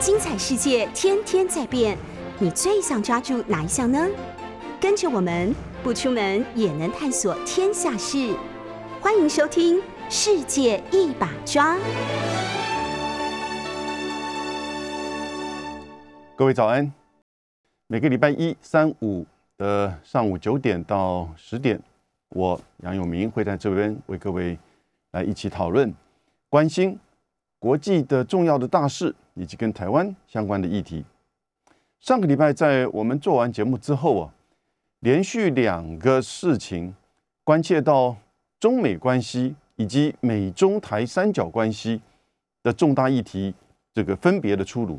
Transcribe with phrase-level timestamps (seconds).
[0.00, 1.94] 精彩世界天天在变，
[2.38, 4.08] 你最想抓住哪一项呢？
[4.80, 8.34] 跟着我们不出门也能探索天下事，
[8.98, 9.76] 欢迎收听
[10.08, 11.76] 《世界一把抓》。
[16.34, 16.90] 各位早安！
[17.86, 19.26] 每个礼拜一、三、五
[19.58, 21.78] 的上午九点到十点，
[22.30, 24.58] 我杨永明会在这边为各位
[25.10, 25.94] 来一起讨论、
[26.48, 26.98] 关心
[27.60, 31.04] 国际的重要的大事，以及跟台湾相关的议题。
[32.00, 34.34] 上个礼拜在我们做完节目之后啊，
[35.00, 36.94] 连续两个事情
[37.44, 38.16] 关切到
[38.58, 42.00] 中美关系以及美中台三角关系
[42.62, 43.54] 的重大议题，
[43.92, 44.98] 这个分别的出炉。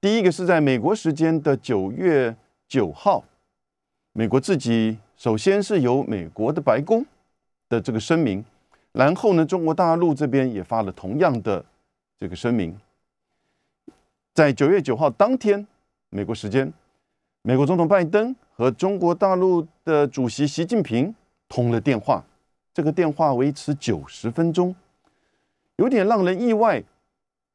[0.00, 2.36] 第一个是在美国时间的九月
[2.68, 3.24] 九号，
[4.12, 7.04] 美国自己首先是由美国的白宫
[7.68, 8.44] 的这个声明，
[8.98, 11.64] 然后呢，中国大陆这边也发了同样的
[12.18, 12.76] 这个声明。
[14.34, 15.64] 在九月九号当天，
[16.10, 16.72] 美国时间，
[17.42, 21.14] 美国总统拜登和中国大陆的主席习近平
[21.48, 22.24] 通了电话，
[22.74, 24.74] 这个电话维持九十分钟，
[25.76, 26.82] 有点让人意外，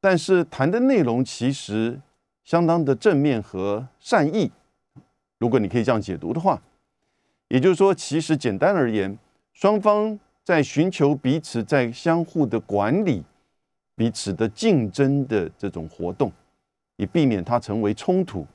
[0.00, 2.00] 但是谈的内容其实。
[2.42, 4.52] 相当的正面和善意，
[5.38, 6.60] 如果你可以这样解读的话，
[7.48, 9.18] 也就是说，其实简单而言，
[9.54, 13.24] 双方在寻求彼此在相互的管理、
[13.96, 16.30] 彼此的竞争的这种活动，
[16.96, 18.46] 以避免它成为冲突。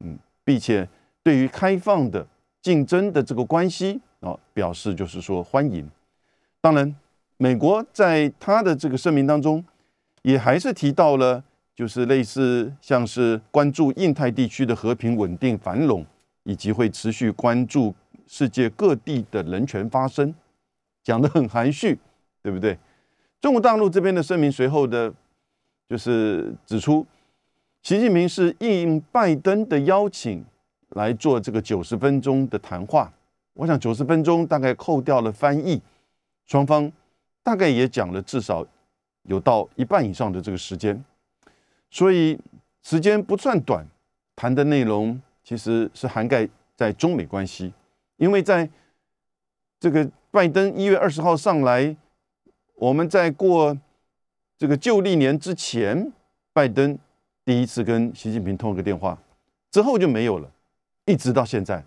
[0.00, 0.88] 嗯，并且
[1.22, 2.26] 对于开放的
[2.62, 5.88] 竞争的这个关系啊，表示就是说欢迎。
[6.60, 6.96] 当然，
[7.36, 9.64] 美国在他的这个声明当中，
[10.22, 11.44] 也还是提到了。
[11.74, 16.04] 就是类似像是关注印太地区的和平稳定繁荣，
[16.42, 17.94] 以及会持续关注
[18.26, 20.34] 世界各地的人权发生，
[21.02, 21.98] 讲的很含蓄，
[22.42, 22.78] 对不对？
[23.40, 25.12] 中国大陆这边的声明随后的，
[25.88, 27.06] 就是指出，
[27.82, 30.44] 习近平是应拜登的邀请
[30.90, 33.12] 来做这个九十分钟的谈话。
[33.54, 35.80] 我想九十分钟大概扣掉了翻译，
[36.46, 36.90] 双方
[37.42, 38.66] 大概也讲了至少
[39.22, 41.04] 有到一半以上的这个时间。
[41.90, 42.38] 所以
[42.82, 43.86] 时间不算短，
[44.36, 47.72] 谈的内容其实是涵盖在中美关系，
[48.16, 48.68] 因为在
[49.80, 51.96] 这个拜登一月二十号上来，
[52.74, 53.76] 我们在过
[54.58, 56.12] 这个旧历年之前，
[56.52, 56.98] 拜登
[57.46, 59.18] 第一次跟习近平通了个电话，
[59.70, 60.50] 之后就没有了，
[61.06, 61.82] 一直到现在，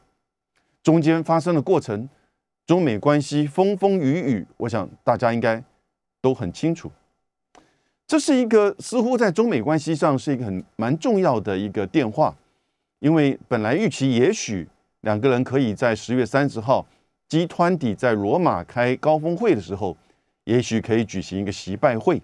[0.82, 2.10] 中间发生的过程，
[2.66, 5.64] 中美关系风风雨雨，我想大家应该
[6.20, 6.92] 都很清楚。
[8.08, 12.36] 这是一个似乎在中美关系上是一个很蛮重要的一个电话，
[13.00, 14.68] 因为本来预期也许
[15.02, 16.86] 两个人可以在十月三十号
[17.32, 19.96] 集团底在罗马开高峰会的时候，
[20.44, 22.22] 也许可以举行一个习拜会，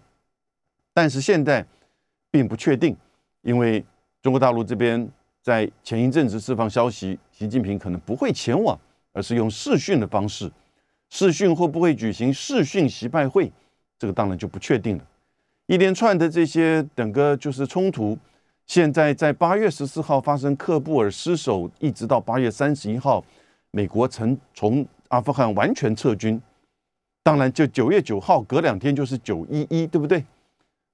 [0.93, 1.65] 但是现在
[2.29, 2.93] 并不确定，
[3.41, 3.81] 因为
[4.21, 5.09] 中国大陆这边
[5.41, 8.77] 在前一阵子释放消息，习近平可能不会前往，
[9.13, 10.51] 而是用视讯的方式，
[11.09, 13.49] 视讯会不会举行视讯习拜会，
[13.97, 15.03] 这个当然就不确定了。
[15.67, 18.17] 一连串的这些整个就是冲突，
[18.65, 23.23] 现在在八月十四号发生喀布尔失守，一直到八月三十一号，
[23.71, 26.41] 美国曾从阿富汗完全撤军。
[27.23, 30.23] 当然，就九月九号隔两天就是九一一，对不对？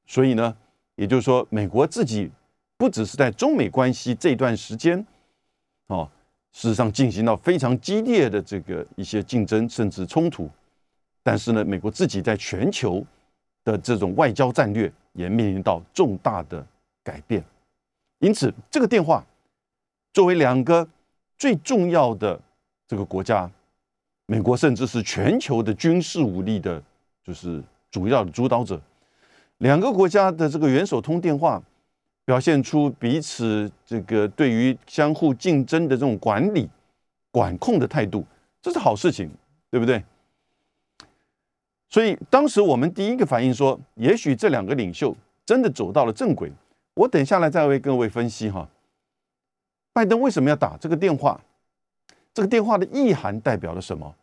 [0.06, 0.56] 所以呢，
[0.96, 2.30] 也就是说，美国自己
[2.78, 5.06] 不只是在中美关系这段时间，
[5.88, 6.10] 哦，
[6.52, 10.50] 事实上进行到非常激烈的这个一些竞争甚至冲突，
[11.22, 13.06] 但是呢，美国自己在全球。
[13.66, 16.68] 的这种外交战略也面临到重大的
[17.02, 17.42] 改变，
[18.20, 19.26] 因此这个电话
[20.12, 20.86] 作为两个
[21.38, 22.38] 最重要的
[22.86, 23.50] 这个国家，
[24.34, 26.82] 美国甚至是全球的军事武力的，
[27.24, 27.62] 就是
[27.92, 28.82] 主要的主导者，
[29.60, 31.62] 两个国家的这个元首通电话，
[32.26, 36.68] 表现出彼此这个对于相互竞争的这种管理
[37.30, 38.26] 管控的态度，
[38.60, 39.30] 这是好事情，
[39.70, 40.04] 对不对？
[41.88, 45.16] 所以当时我们第一个反应说，也许这两个领袖
[45.46, 46.52] 真的走到了正轨。
[46.96, 48.68] 我等下来再为各位分析哈，
[49.94, 51.40] 拜登为什么要打这个电话？
[52.34, 54.16] 这个电话的意涵代表了什么？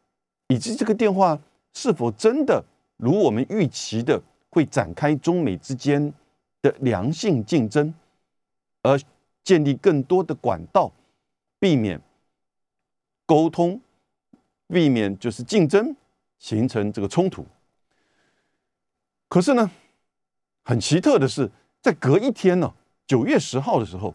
[0.51, 1.39] 以及这个电话
[1.73, 2.63] 是否真的
[2.97, 4.21] 如我们预期的
[4.51, 6.13] 会展开中美之间
[6.61, 7.95] 的良性竞争，
[8.83, 9.01] 而
[9.45, 10.91] 建立更多的管道，
[11.61, 12.01] 避免
[13.25, 13.81] 沟通，
[14.67, 15.95] 避免就是竞争
[16.41, 17.47] 形成这个冲突。
[19.29, 19.71] 可是呢，
[20.65, 21.49] 很奇特的是，
[21.81, 22.75] 在隔一天呢，
[23.07, 24.13] 九月十号的时候，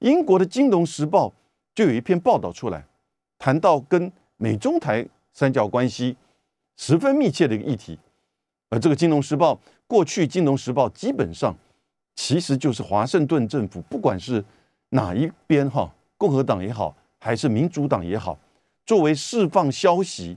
[0.00, 1.28] 英国的《金融时报》
[1.72, 2.84] 就有一篇报道出来，
[3.38, 5.06] 谈到跟美中台
[5.38, 6.16] 三角关系
[6.76, 7.96] 十分密切的一个议题。
[8.70, 9.54] 而这个《金融时报》
[9.86, 11.56] 过去，《金融时报》基本上
[12.16, 14.44] 其实就是华盛顿政府，不管是
[14.88, 18.36] 哪一边哈，共和党也好，还是民主党也好，
[18.84, 20.36] 作为释放消息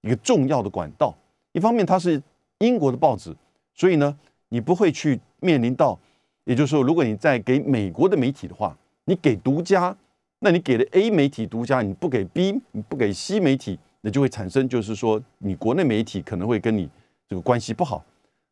[0.00, 1.16] 一个重要的管道。
[1.52, 2.20] 一方面，它是
[2.58, 3.32] 英国的报纸，
[3.72, 5.96] 所以呢，你不会去面临到，
[6.42, 9.96] 也就是说，如果你在给美国的媒体的话，你给独家，
[10.40, 16.86] 那你给了 A 媒体独家，你不给 B，你不给 C 媒体，那就会产生就是说，你国内媒体可能会跟你
[17.26, 18.04] 这个关系不好，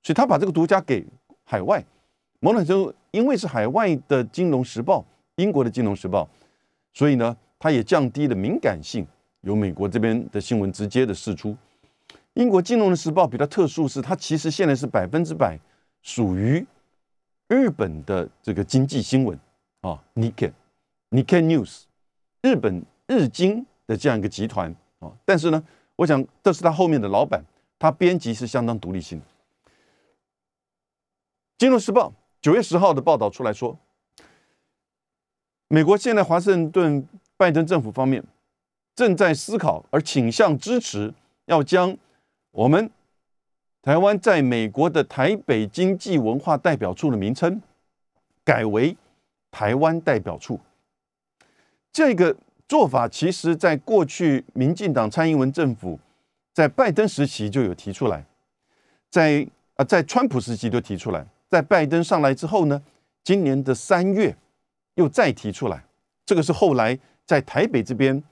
[0.02, 1.04] 所以他把这个独家给
[1.44, 1.84] 海外。
[2.40, 5.00] 某种程度，因为是海外的《金融时报》，
[5.36, 6.24] 英国的《金融时报》，
[6.94, 9.06] 所以呢，它也降低了敏感性，
[9.42, 11.54] 由美国这边的新闻直接的释出。
[12.32, 15.58] 英国《金融时报》比较特殊，是它其实现在是百分之百
[16.00, 16.66] 属于
[17.48, 19.38] 日本的这个经济新闻
[19.82, 20.50] 啊，Nikkei
[21.10, 21.82] Nikkei News，
[22.40, 25.12] 日本日经的这样一个集团啊。
[25.24, 25.62] 但是呢，
[25.96, 27.44] 我想这是他后面的老板，
[27.78, 29.24] 他编辑是相当独立性的，
[31.58, 32.08] 《金融时报》。
[32.40, 33.78] 九月十号的报道出来说，
[35.68, 37.06] 美国现在华盛顿
[37.36, 38.24] 拜登政府方面
[38.96, 41.14] 正在思考，而倾向支持，
[41.44, 41.96] 要将
[42.50, 42.90] 我们
[43.80, 47.62] 台湾在美国的台北经济文化代表处的名称
[48.44, 48.96] 改为
[49.52, 50.58] 台湾代表处。
[51.92, 52.36] 这个
[52.72, 56.00] 做法，其实在过去民进党蔡英文政府
[56.54, 58.24] 在拜登时期就有提出来，
[59.10, 61.26] 在啊在川普时期就提出来。
[61.50, 62.82] 在拜登上来之后呢，
[63.22, 64.34] 今年的三月
[64.94, 65.84] 又再提出来，
[66.24, 68.24] 这个是后来在台北这边，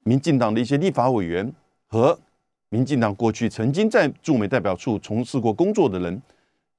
[0.00, 1.50] 民进党的一些立法委员
[1.86, 2.20] 和
[2.68, 6.20] 民进党过去曾经在驻美代表处从事过工作的人，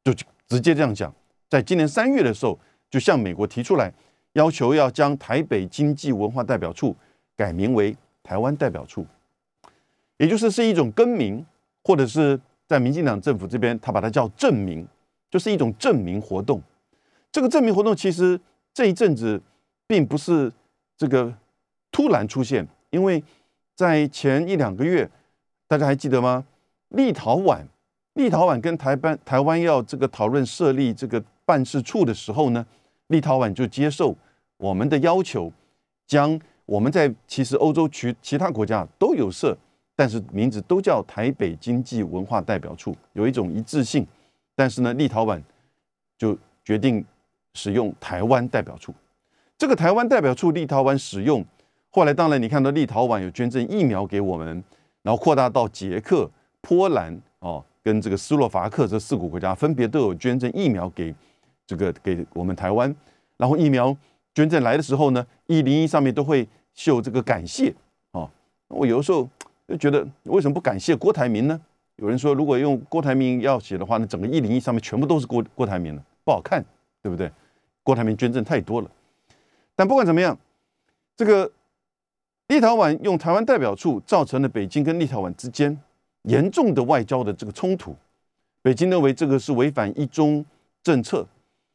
[0.04, 0.14] 就
[0.48, 1.12] 直接这样讲，
[1.50, 2.60] 在今年三月的时候，
[2.92, 3.92] 就向美国提出来，
[4.36, 6.96] 要求要将台北经济文化代表处
[7.36, 7.94] 改名为
[8.24, 9.06] 台湾代表处，
[10.18, 11.46] 也就是是一种更名，
[11.84, 14.88] 或者是在民进党政府这边，他把它叫证明。
[15.32, 16.62] 就是一种证明活动，
[17.30, 18.40] 这个证明活动其实
[18.74, 19.42] 这一阵子
[19.86, 20.50] 并不是
[20.96, 21.34] 这个
[21.92, 23.22] 突然出现，因为
[23.76, 25.10] 在前一两个月，
[25.68, 26.46] 大家还记得吗？
[26.90, 27.66] 立陶宛，
[28.14, 32.66] 立陶宛跟台湾台湾要这个讨论设立这个办事处的时候呢，
[33.08, 34.16] 立陶宛就接受
[34.58, 35.52] 我们的要求，
[36.08, 39.58] 将我们在其实欧洲区其他国家都有设，
[39.96, 44.06] 但是名字都叫台北经济文化代表处，有一种一致性。
[44.56, 45.42] 但是呢，立陶宛
[46.18, 47.04] 就决定
[47.54, 48.94] 使用台湾代表处。
[49.58, 51.44] 这个台湾代表处，立陶宛使用。
[51.90, 54.64] 后来当然，你看到立陶宛有捐赠疫苗给我们，
[55.02, 56.30] 然后扩大到捷克、
[56.62, 61.14] 波兰哦，跟这个斯洛伐克这四个国家，分别都有捐赠疫苗给
[61.68, 62.94] 这个给我们台湾。
[63.38, 63.96] 然后疫苗
[64.36, 67.74] 捐赠来的时候呢，一零一上面都会秀这个感谢
[68.12, 68.30] 哦。
[68.68, 69.28] 我有的时候
[69.68, 71.60] 就觉得，为什么不感谢郭台铭呢？
[71.96, 76.64] 有人说，如果用郭台铭要写的话，那整个一零一上面全部都是郭郭台铭了，不好看，
[77.02, 77.32] 对不对？
[77.82, 78.92] 郭台铭捐赠太多了。
[79.74, 80.38] 但不管怎么样，
[81.16, 81.50] 这个
[82.50, 85.80] 立陶宛用台湾代表处，造成了北京跟立陶宛之间
[86.24, 87.96] 严重的外交的这个冲突。
[88.62, 90.46] 北京认为这个是违反一中
[90.84, 91.26] 政策，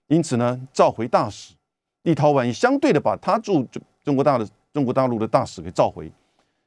[0.09, 1.55] 因此呢召回大使。
[2.03, 6.11] 立陶宛也相对的把他驻中中国大的中国大陆的大使给召回。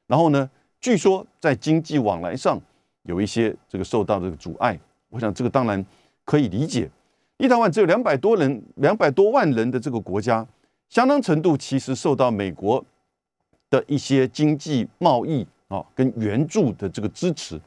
[0.06, 0.48] 然后呢，
[0.80, 2.60] 据说在经济往来上。
[3.06, 5.84] 有一些这个受到这个阻碍，我想这个当然
[6.24, 6.90] 可以理解。
[7.36, 10.46] 立陶宛只有两百多人、两百多万人的这个国家，
[10.88, 12.82] 相当程度其实受到美国
[13.68, 17.60] 的一些经济贸易啊跟援助的这个支持，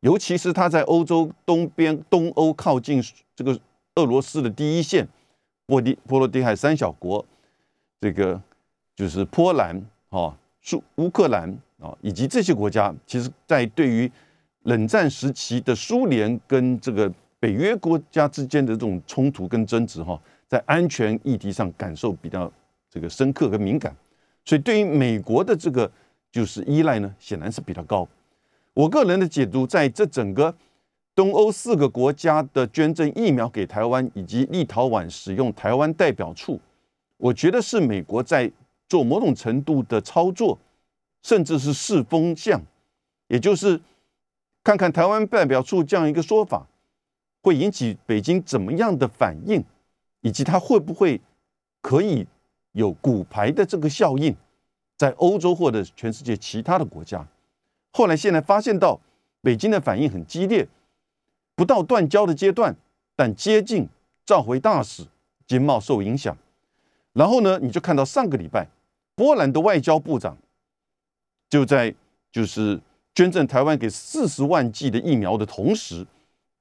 [0.00, 3.02] 尤其是他在欧洲东边、东欧靠近
[3.34, 3.58] 这个
[3.94, 5.08] 俄罗斯的第一线，
[5.66, 7.24] 波的波罗的海三小国，
[8.00, 8.40] 这个
[8.94, 9.76] 就是波兰
[10.10, 11.50] 啊、苏乌克兰
[11.80, 14.10] 啊，以及这些国家，其实在对于
[14.64, 22.50] 冷战时期的苏联跟这个北约国家之间的这种冲突跟争执，哈，在安全议题上感受比较
[22.90, 23.96] 这个深刻跟敏感，
[24.44, 25.90] 所以对于美国的这个
[26.30, 28.06] 就是依赖呢，显然是比较高。
[28.74, 30.54] 我个人的解读，在这整个
[31.14, 36.60] 东欧四个国家的捐赠疫苗给台湾，以及立陶宛使用台湾代表处，
[37.16, 38.50] 我觉得是美国在
[38.88, 40.58] 做某种程度的操作，
[41.22, 42.60] 甚至是试风向，
[43.28, 43.80] 也就是。
[44.64, 46.64] 看看台湾代表处这样一个说法，
[47.42, 49.64] 会引起北京怎么样的反应，
[50.20, 51.20] 以及它会不会
[51.80, 52.24] 可以
[52.70, 54.36] 有骨牌的这个效应，
[54.96, 57.26] 在欧洲或者全世界其他的国家。
[57.90, 59.00] 后来现在发现到
[59.40, 60.64] 北京的反应很激烈，
[61.54, 62.74] 不到断交的阶段，
[63.16, 63.88] 但接近
[64.24, 65.04] 召回大使，
[65.46, 66.36] 经贸受影响。
[67.12, 68.68] 然后呢，你就看到上个礼拜，
[69.14, 70.36] 波兰的外交部长
[71.48, 71.94] 就在
[72.30, 72.80] 就是。
[73.14, 76.06] 捐赠台湾给四十万剂的疫苗的同时，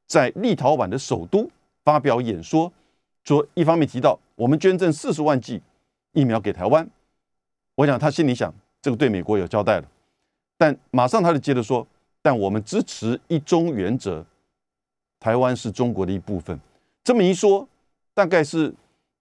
[0.06, 1.50] 在立陶宛的首都
[1.86, 2.70] 发表演说，
[3.24, 5.62] 说一方面提到我们捐赠四十万剂
[6.12, 6.86] 疫苗给台湾，
[7.76, 9.88] 我想他心里想这个对美国有交代了，
[10.58, 11.88] 但马上他就接着说，
[12.22, 14.26] 但我们支持一中原则，
[15.22, 16.60] 台湾是中国的一部分。
[17.02, 17.66] 这么一说，
[18.14, 18.74] 大概是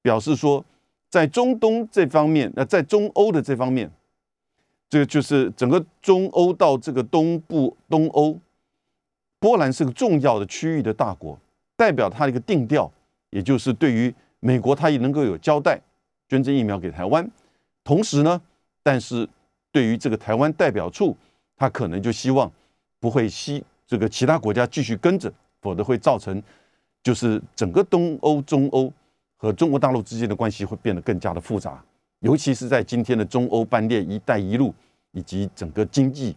[0.03, 0.65] 表示说，
[1.09, 3.89] 在中东这方面，那在中欧的这方面，
[4.89, 8.37] 这个就是整个中欧到这个东部东欧，
[9.39, 11.39] 波兰是个重要的区域的大国，
[11.77, 12.91] 代表它的一个定调。
[13.31, 15.81] 也就是对于美国，它也能够有交代，
[16.29, 17.31] 捐赠疫苗给台湾。
[17.85, 18.43] 同时呢，
[18.83, 19.29] 但是
[19.71, 21.17] 对于这个台湾代表处，
[21.57, 22.51] 他可能就希望
[22.99, 26.43] 不会吸这个其他国家继续跟着，否则会造成
[27.03, 28.93] 就是整个东欧、中欧
[29.37, 31.83] 和中国大陆之间的关系会变得更加的复杂。
[32.21, 34.75] 尤其是在今天的中欧班列“一带一路”
[35.13, 36.33] 以及整个经济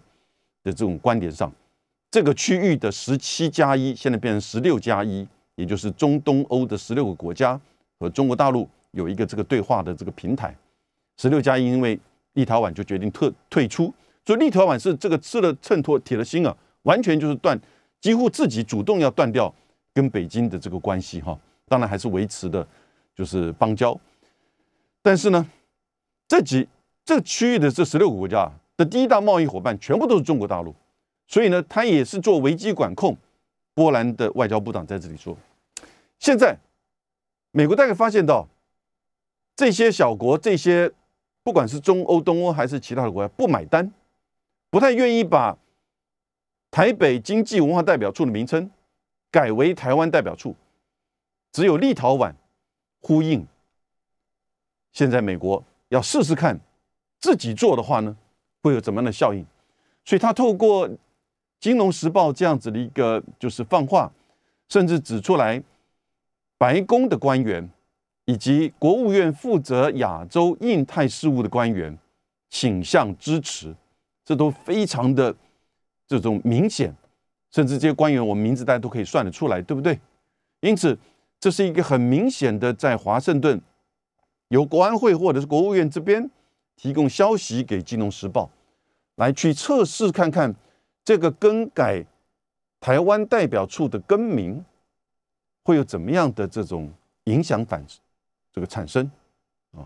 [0.64, 1.52] 的这种观点上，
[2.10, 5.28] 这个区域的十七加一现在变成十六加一。
[5.56, 7.62] 也就是中东欧的十六个国家
[8.00, 10.58] 和中国大陆有一个这个对话的这个平台，
[11.18, 12.00] 十六加一，因为
[12.34, 13.94] 立陶宛就决定退退出，
[14.26, 17.56] 所以立陶宛是这个吃了秤砣铁了心啊，完全就是断，
[18.04, 19.52] 几乎自己主动要断掉
[19.94, 22.68] 跟北京的这个关系哈，当然还是维持的，
[23.16, 23.98] 就是邦交，
[25.02, 25.48] 但是呢，
[26.28, 26.68] 这几
[27.06, 30.76] 这区域的这十六个国家的第一大贸易伙伴全部都是中国大陆，
[31.30, 33.18] 所以呢，它也是做危机管控。
[33.74, 35.36] 波兰的外交部长在这里说
[36.20, 36.58] ：“现在
[37.52, 38.46] 美国大概发现到
[39.56, 40.92] 这些小国，这些
[41.42, 43.90] 不管是中欧、东欧还是其他的国家，不买单，
[44.70, 45.58] 不太愿意把
[46.74, 48.72] 台北经济文化代表处的名称
[49.30, 50.56] 改为台湾代表处。
[51.52, 52.34] 只有立陶宛
[53.00, 53.46] 呼应。
[54.92, 56.60] 现在美国要试试看
[57.20, 58.18] 自己做的话呢，
[58.64, 59.46] 会有怎么样的效应？
[60.04, 60.90] 所以他透过。”
[61.66, 64.12] 《金融时报》这样子的一个就是放话，
[64.68, 65.64] 甚至指出来，
[66.58, 67.70] 白宫的官员
[68.26, 71.98] 以及国务院负责亚洲、印太事务的官员
[72.50, 73.74] 倾向支持，
[74.26, 75.34] 这都非常的
[76.08, 76.96] 这种明显，
[77.52, 80.00] 甚至这些官员我们名字大家都可以算得出来，对不对？
[80.62, 80.98] 因此，
[81.40, 83.60] 这是一个很明显的在华盛顿
[84.50, 86.30] 由国安会或者是国务院这边
[86.76, 88.46] 提供消息给《金融时报》，
[89.16, 90.56] 来去测试看看。
[91.06, 92.02] 这个更改
[92.80, 94.64] 台湾代表处的更名，
[95.62, 96.90] 会有怎么样的这种
[97.26, 97.86] 影响反
[98.54, 99.12] 这个产生
[99.74, 99.84] 啊？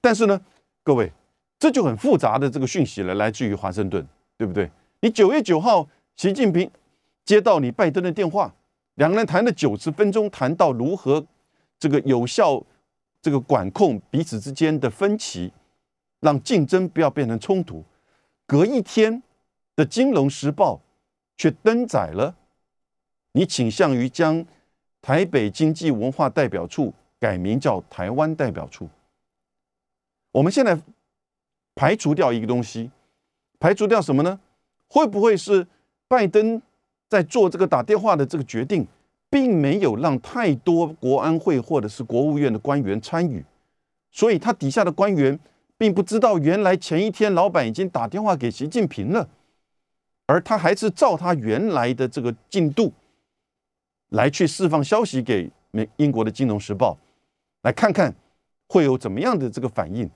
[0.00, 0.40] 但是呢，
[0.82, 1.12] 各位，
[1.58, 4.70] 这就很复杂的这个讯息了，来自于华盛顿，对不对？
[5.00, 6.70] 你九月九号，习近平
[7.24, 8.54] 接到你拜登的电话，
[8.94, 11.26] 两个人谈了九十分钟，谈到如何
[11.78, 12.62] 这个有效
[13.22, 15.52] 这个管控彼此之间的分歧，
[16.20, 17.84] 让竞争不要变成冲突。
[18.46, 19.22] 隔一天。
[19.78, 20.74] 的《金融时报》
[21.36, 22.34] 却登载了
[23.30, 24.44] 你倾向于将
[25.00, 28.88] 台北经济文化代表处改名叫台湾代表处。
[30.32, 30.76] 我们现在
[31.76, 32.90] 排除掉一个东西，
[33.60, 34.40] 排除掉什么呢？
[34.88, 35.66] 会不会是
[36.08, 36.60] 拜登
[37.08, 38.86] 在做这个打电话的这个决定，
[39.30, 43.44] 并没有让太多国安会或者是国务院的官员参与，
[44.10, 45.38] 所以他底下的官员
[45.76, 49.28] 并不知道，原来前一天老板已经打电话给习近平了。
[50.26, 52.92] 而他还是照他原来的这个进度
[54.10, 56.92] 来去释放消息给美英国的《金融时报》，
[57.62, 58.14] 来看看
[58.66, 60.10] 会有怎么样的这个反应。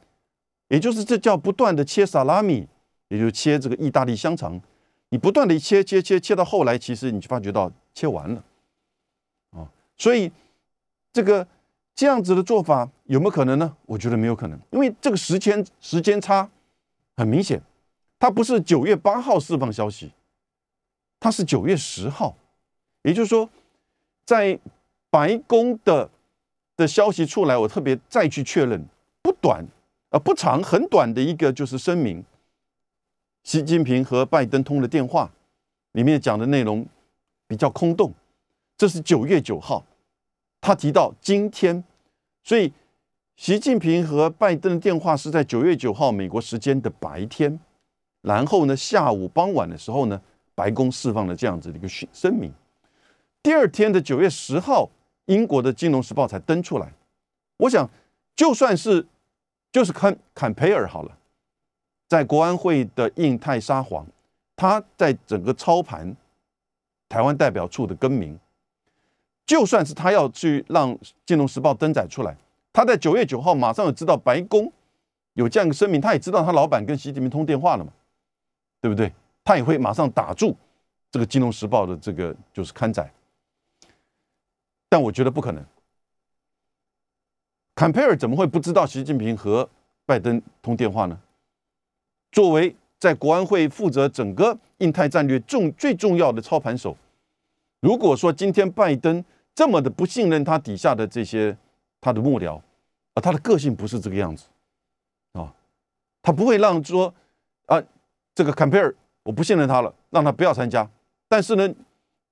[0.69, 2.67] 也就是这叫不断的切萨拉米，
[3.13, 4.59] 也就是切这个意大利香肠。
[5.11, 8.43] 你不断的切切切切到后来，其实你就发觉到切完了
[9.51, 9.69] 啊。
[9.99, 10.33] 所以
[11.13, 11.47] 这个
[11.95, 13.77] 这样子的做法有没有可能呢？
[13.85, 16.49] 我觉得没有可能，因为这个时间时间差
[17.15, 17.61] 很明显。
[18.19, 20.11] 它不是九月八号释放消息，
[21.21, 22.35] 他是九月十号，
[23.03, 23.51] 也就是说，
[24.25, 24.59] 在
[25.11, 26.09] 白宫的
[26.77, 28.83] 的消息出来，我特别再去确认，
[29.21, 29.67] 不短
[30.09, 32.25] 啊不长，很短的一个就是声明。
[33.43, 35.31] 习近平和拜登通的电话，
[35.93, 36.87] 里面讲的内容
[37.47, 38.13] 比较空洞。
[38.77, 39.85] 这是九月九号，
[40.61, 41.83] 他提到今天，
[42.43, 42.73] 所以
[43.37, 47.59] 习近平和拜登的电话是在九月九号美国时间的白天。
[48.23, 50.21] 然后呢，下午傍晚的时候呢，
[50.55, 52.53] 白宫释放了这样子的一个声明。
[53.43, 54.89] 第二天的九月十号，
[55.27, 56.93] 英国的《金融时报》才登出来。
[57.57, 57.91] 我想，
[58.37, 59.05] 就算是
[59.73, 61.19] 就是坎坎培尔好了，
[62.13, 64.07] 在国安会的印太沙皇，
[64.55, 66.15] 他在整个操盘
[67.09, 68.39] 台湾代表处的更名，
[69.47, 72.37] 就算是他要去让《金融时报》登载出来，
[72.71, 74.71] 他在九月九号马上就知道白宫
[75.33, 77.91] 有这样一个声明，他也知道他老板跟习近平通电话了嘛。
[78.83, 79.11] 对不对？
[79.43, 80.55] 他也会马上打住
[81.11, 83.11] 这个《金融时报》的这个就是刊载，
[84.91, 85.65] 但我觉得不可能。
[87.75, 89.67] 坎佩尔怎么会不知道习近平和
[90.05, 91.19] 拜登通电话呢？
[92.33, 96.97] 作为在国安会负责整个印太战略重最重要的操盘手，
[97.81, 99.25] 如果说今天拜登
[99.55, 101.57] 这么的不信任他底下的这些
[102.01, 102.57] 他的幕僚，
[103.15, 104.47] 啊他的个性不是这个样子
[105.33, 105.53] 啊，
[106.23, 107.13] 他不会让说
[107.67, 107.81] 啊
[108.35, 110.89] 这个坎佩尔我不信任他了，让他不要参加。
[111.29, 111.75] 但是呢，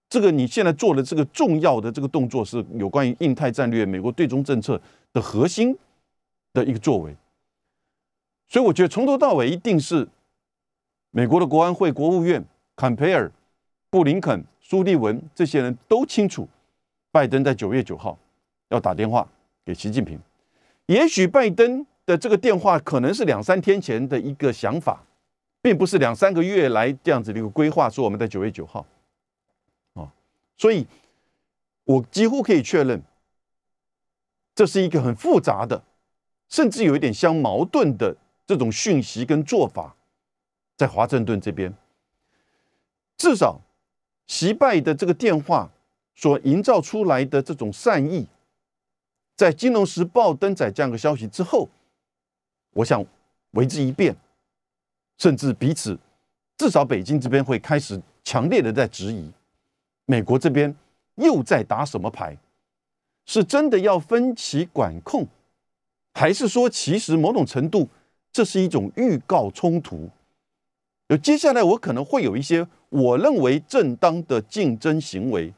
[0.09, 4.81] 这个你现在做的这个重要的这个动作是有关于印太战略、美国对中政策
[5.13, 5.77] 的核心
[6.53, 7.15] 的一个作为，
[8.51, 10.07] 所以我觉得从头到尾一定是
[11.11, 12.45] 美国的国安会、国务院、
[12.77, 13.33] 坎培尔、
[13.89, 16.47] 布林肯、苏利文这些人都清楚，
[17.11, 18.19] 拜登在九月九号
[18.69, 19.27] 要打电话
[19.65, 20.21] 给习近平。
[20.85, 25.03] 也许拜登的这个电话可能是两三天前的一个想法。
[25.63, 28.87] 并不是两三个月来这样子的一个规划，说我们在九月九号，
[29.93, 30.11] 啊，
[30.57, 30.87] 所以
[31.85, 33.03] 我几乎可以确认，
[34.55, 35.85] 这是一个很复杂的，
[36.49, 38.17] 甚至有一点相矛盾的
[38.51, 39.95] 这种讯息跟做法，
[40.77, 41.73] 在华盛顿这边，
[43.17, 43.61] 至少
[44.27, 45.71] 习拜的这个电话
[46.17, 48.27] 所营造出来的这种善意，
[49.37, 51.69] 在《金融时报》登载这样的消息之后，
[52.73, 53.07] 我想
[53.53, 54.17] 为之一变。
[55.17, 55.97] 甚至彼此，
[56.57, 59.31] 至少北京这边会开始强烈的在质疑，
[60.07, 60.75] 美国这边
[61.15, 62.37] 又在打什么牌？
[63.27, 65.29] 是真的要分歧管控，
[66.15, 67.89] 还是说其实某种程度
[68.33, 70.09] 这是一种预告冲突？
[71.09, 75.53] 有接下来我可能会有一些我认为正当的竞争行为，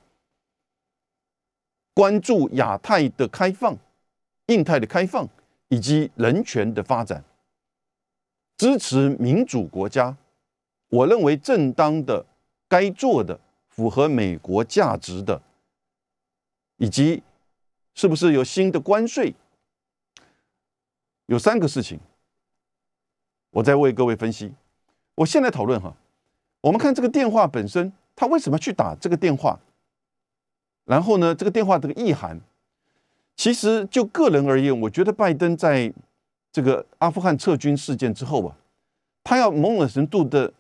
[1.93, 3.77] 关注亚太的开放、
[4.47, 5.29] 印太的开放
[5.69, 7.23] 以及人权的发展。
[8.57, 10.17] 支持民主国家，
[10.89, 12.25] 我认为正当的、
[12.69, 13.39] 该做的、
[13.69, 15.43] 符合美国价值的，
[16.77, 17.23] 以及
[17.95, 19.35] 是不是有新的关税，
[21.27, 21.99] 有三个事情，
[23.53, 24.53] 我再为各位分析。
[25.15, 25.95] 我现在讨论哈，
[26.61, 29.59] 我们看这个电话本身，他为什么去打这个电话？
[30.85, 32.41] 然后呢，这个电话这个意涵，
[33.37, 35.93] 其实就个人而言，我觉得拜登在。
[36.55, 38.55] 这个阿富汗撤军事件之后啊，
[39.25, 40.53] 他要某种程度的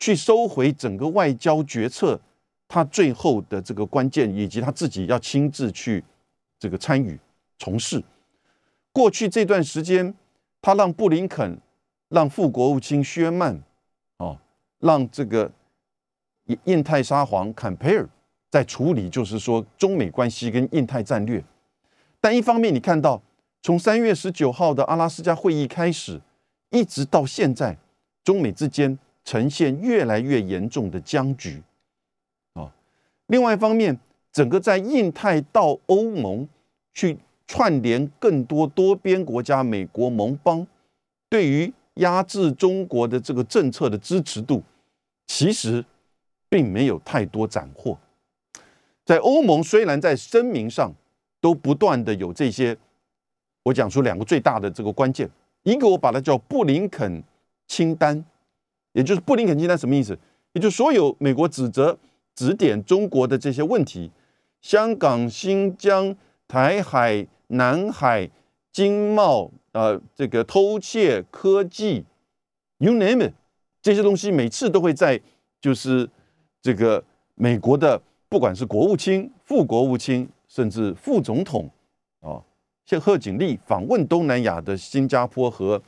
[0.00, 2.20] 去收回整个外交决策，
[2.66, 6.02] 他最后的这个关键，以及他自己要亲自去
[6.58, 7.16] 这个参与
[7.56, 8.02] 从事。
[8.90, 10.12] 过去这段时间，
[10.60, 11.56] 他让布林肯、
[12.08, 13.60] 让副国务卿薛曼，
[14.18, 14.38] 哦，
[14.80, 15.50] 让这个
[16.64, 18.08] 印太沙皇坎佩尔
[18.50, 21.42] 在处理，就是说中美关系跟印太战略。
[22.20, 23.20] 但一方面，你看到。
[23.60, 26.18] 从三月十九号的阿拉斯加会议开始，
[26.70, 27.76] 一直到现在，
[28.22, 31.60] 中美之间呈现越来越严重的僵局。
[32.54, 32.72] 啊，
[33.26, 33.98] 另外一方面，
[34.32, 36.48] 整个在印太到欧盟
[36.94, 37.18] 去
[37.48, 40.64] 串联更多多边国家、美国盟邦，
[41.28, 44.62] 对于压制中国的这个政策的支持度，
[45.28, 45.84] 其实
[46.48, 47.96] 并没有太多斩获。
[49.04, 50.92] 在欧盟虽然在声明上
[51.40, 52.76] 都不断的有这些。
[53.64, 55.28] 我讲出两个最大的这个关键，
[55.64, 57.22] 一个我把它叫布林肯
[57.66, 58.24] 清单，
[58.92, 60.18] 也就是布林肯清单什么意思？
[60.54, 61.98] 也就所有美国指责
[62.34, 64.10] 指点中国的这些问题，
[64.62, 68.30] 香港、新疆、台海、南海、
[68.72, 72.04] 经贸、呃，这个偷窃、科技
[72.78, 73.32] ，you name it，
[73.80, 75.20] 这些东西每次都会在
[75.60, 76.10] 就是
[76.60, 77.04] 这个
[77.36, 81.70] 美国的不管是国务卿、副国务卿，甚至副总统
[82.18, 82.42] 啊。
[82.84, 85.80] 像贺锦丽访问东南亚的新加坡和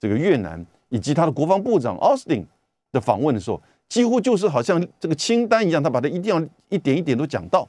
[0.00, 2.46] 这个越南，以及他的国防部长奥斯汀
[2.92, 3.60] 的访问的时候，
[3.90, 7.68] 几乎就是好像这个清单一样，他把它一定要一点一点都讲到。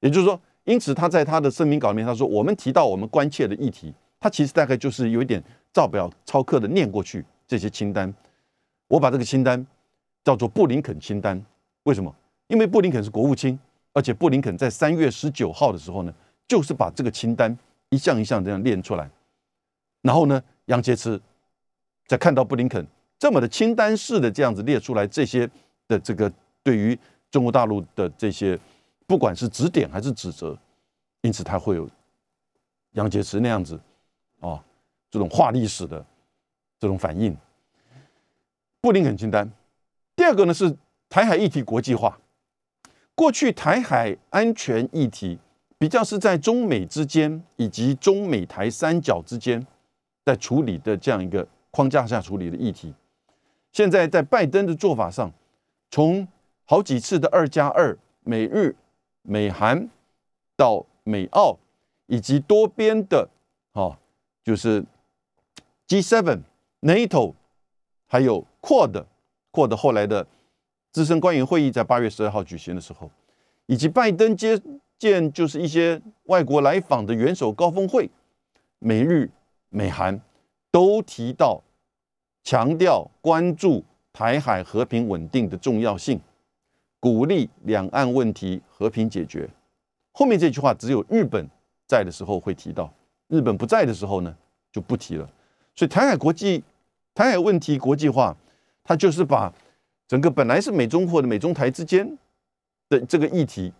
[0.00, 8.12] 也就是说，因此他在他的声明稿里面他说：“我们提到我们关切的议题，他其实大概就是有一点照表抄课的念过去这些清单。
[8.86, 9.66] 我把这个清单
[10.22, 11.42] 叫做布林肯清单。
[11.84, 12.14] 为什么？
[12.46, 13.58] 因为布林肯是国务卿，
[13.92, 16.14] 而且布林肯在三月十九号的时候呢，
[16.46, 17.56] 就是把这个清单。
[17.92, 19.10] 一项一项这样练出来，
[20.02, 21.18] 然后呢，杨洁篪
[22.06, 22.86] 在看到布林肯
[23.18, 25.50] 这么的清单式的这样子列出来这些
[25.88, 26.96] 的这个对于
[27.32, 28.56] 中国大陆的这些
[29.08, 30.56] 不管是指点还是指责，
[31.22, 31.90] 因此他会有
[32.92, 33.76] 杨洁篪那样子
[34.40, 34.62] 啊
[35.10, 36.04] 这种画历史的
[36.78, 37.36] 这种反应。
[38.80, 39.50] 布林肯清单，
[40.16, 40.76] 第二个呢是
[41.08, 42.18] 台海议题国际化，
[43.14, 45.38] 过去台海安全议题。
[45.78, 49.66] 比较是在中美之间以及中美台三角之间
[50.26, 52.92] 在处理的这样一个框架下处理的议题，
[53.72, 55.32] 现在在拜登的做法上，
[55.90, 56.28] 从
[56.66, 58.76] 好几次的二加二美日
[59.22, 59.88] 美韩
[60.54, 61.56] 到美澳
[62.08, 63.26] 以及多边的
[64.50, 64.84] 就是
[65.86, 66.40] G7、
[66.80, 67.34] NATO，
[68.08, 70.26] 还有 Quad，Quad 后来的
[70.90, 73.08] 资深官员会议在八月十二号举行的时候，
[73.66, 74.60] 以及拜登接
[74.98, 78.10] 见就是一些外国来访的元首高峰会，
[78.80, 79.30] 美日
[79.68, 80.20] 美韩
[80.72, 81.62] 都提到
[82.42, 86.20] 强调关注台海和平稳定的重要性，
[86.98, 89.48] 鼓励两岸问题和平解决。
[90.10, 91.48] 后面这句话只有日本
[91.86, 92.92] 在的时候会提到，
[93.30, 94.36] 日本不在的时候呢
[94.70, 95.26] 就不提了。
[95.74, 96.62] 所以台海国际、
[97.14, 98.36] 台海问题国际化，
[98.84, 99.50] 它就是把
[100.06, 102.18] 整个本来是美中或者美中台之间
[102.88, 103.72] 的这个议题，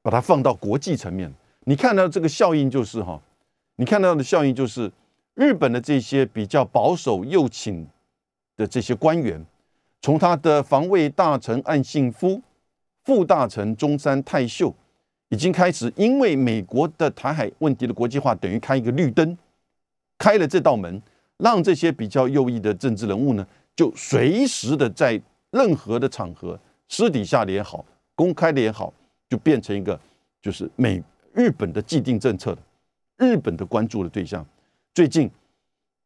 [0.00, 1.30] 把它放到国际层面。
[1.64, 3.20] 你看到这个效应就是哈，
[3.76, 4.90] 你看到的效应就是
[5.34, 7.86] 日本的这些比较保守右倾
[8.56, 9.44] 的这些官员，
[10.00, 12.40] 从他的防卫大臣岸信夫、
[13.04, 14.74] 副大臣中山泰秀。
[15.32, 19.36] 已经开始，因为美国的台海问题的国际化等于开一个绿灯，
[20.18, 21.00] 开了这道门，
[21.38, 25.18] 让这些比较右翼的政治人物呢，就随时的在
[25.50, 27.82] 任何的场合，私底下的也好，
[28.14, 28.92] 公开的也好，
[29.30, 29.98] 就变成一个
[30.42, 32.58] 就是美日本的既定政策的
[33.16, 34.46] 日本的关注的对象。
[34.92, 35.30] 最近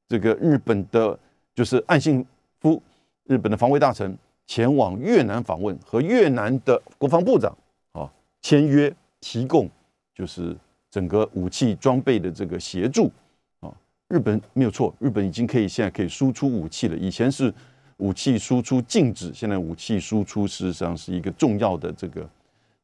[0.09, 1.19] 这个日本的
[1.53, 2.25] 就是岸信
[2.61, 2.81] 夫，
[3.25, 7.53] 日本的防卫大臣前往越南访问，和越南的国防部长
[7.91, 8.09] 啊
[8.41, 8.95] 签约。
[9.21, 9.69] 提供
[10.15, 10.57] 就是
[10.91, 13.11] 整个武器装备的这个协助
[13.61, 13.73] 啊，
[14.09, 16.97] 日本没有错，日本已经可以现在可以输出武器了。
[16.97, 17.53] 以前是
[17.99, 22.29] 武器输出禁止，现在武器输出事实上是一个重要的这个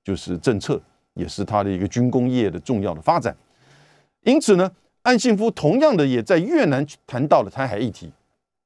[0.03, 0.81] 就是政策，
[1.15, 3.35] 也是它的一个军工业的重要的发展。
[4.25, 4.71] 因此呢，
[5.03, 8.11] 岸信夫同样的也在越南谈到了台海议题，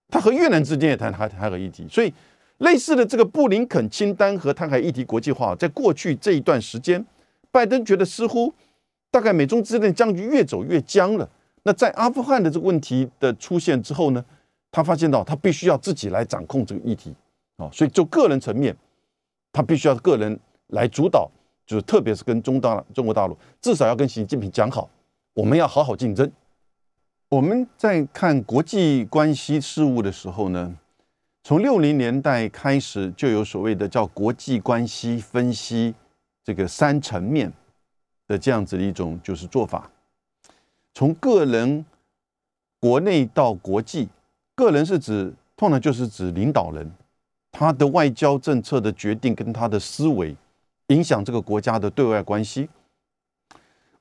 [0.08, 2.12] 他和越南之间也谈台台海议题，所以
[2.58, 7.04] 类似的这个布林肯清单和台海议题国际化，在过去这一段时间。
[7.56, 8.52] 拜登觉得似乎
[9.10, 11.26] 大概美中之间的僵局越走越僵了。
[11.62, 14.22] 那在阿富汗的这个问题的出现之后呢，
[14.70, 17.14] 他发现到他必须要自己来掌控这个议题
[17.56, 18.76] 啊，所以就个人层面，
[19.54, 21.30] 他必须要个人来主导，
[21.66, 24.90] 就是特别是跟中大中国大陆，至少要跟习近平讲好，
[25.32, 26.30] 我们要好好竞争。
[27.30, 30.76] 我们在看国际关系事务的时候呢，
[31.42, 35.94] 从六零年代开始就有所谓的叫国际关系分析。
[36.46, 37.52] 这个三层面
[38.28, 39.90] 的这样子的一种就是做法，
[40.94, 41.84] 从个人、
[42.78, 44.08] 国内到国际，
[44.54, 46.88] 个人是指通常就是指领导人，
[47.50, 50.36] 他的外交政策的决定跟他的思维
[50.86, 52.68] 影响这个国家的对外关系。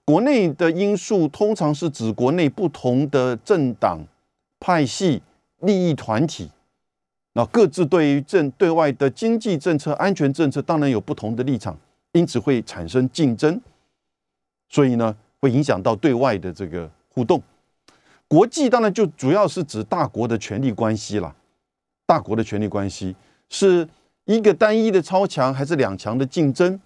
[0.04, 4.06] 国内的因素通常是指国内不同的政党、
[4.60, 5.24] 派系、
[5.62, 6.52] 利益团体，
[7.34, 11.76] 那各自对于政对外的经济政策、安全政策，当然有不同的立场。
[12.16, 13.60] 因此会产生竞争，
[14.70, 17.42] 所以呢，会影响到对外的这个互动。
[18.26, 21.36] 国际当然就主要是指大国的权力关系了。
[22.06, 23.14] 大国的权力关系
[23.50, 23.86] 是
[24.24, 26.80] 一个单一的超强，还是两强的竞争？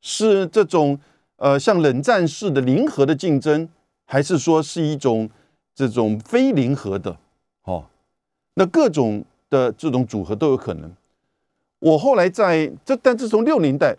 [0.00, 0.96] 是这种
[1.38, 3.68] 呃像冷战式的零和的竞争，
[4.04, 5.28] 还是说是一种
[5.74, 7.18] 这种非零和的？
[7.64, 7.84] 哦，
[8.54, 10.94] 那各种的这种组合都有可能。
[11.80, 13.96] 我后来在这，但自从六零代。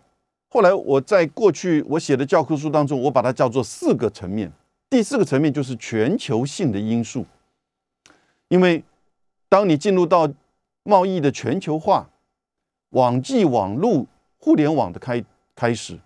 [0.52, 4.50] 后来我在过去我写的教科书当中，我把它叫做四个层面。
[4.90, 7.24] 第四个层面就是全球性的因素，
[8.48, 8.82] 因为
[9.48, 10.28] 当你进入到
[10.82, 12.10] 贸易的全球化、
[12.90, 14.04] 网际网络、
[14.38, 15.96] 互联网的开开始，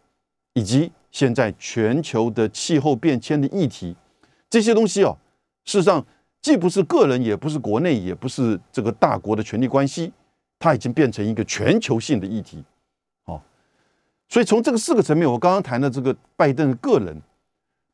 [0.52, 3.96] 以及现在全球的气候变迁的议题，
[4.50, 5.16] 这些东西哦，
[5.64, 6.04] 事实上
[6.42, 10.12] 既不是个人，也不是国内，也不是这个大国的权力关系，
[10.58, 12.62] 它已经变成一个全球性的议题。
[14.28, 17.20] 所以从这个四个层面，我刚刚谈的这个拜登的个人，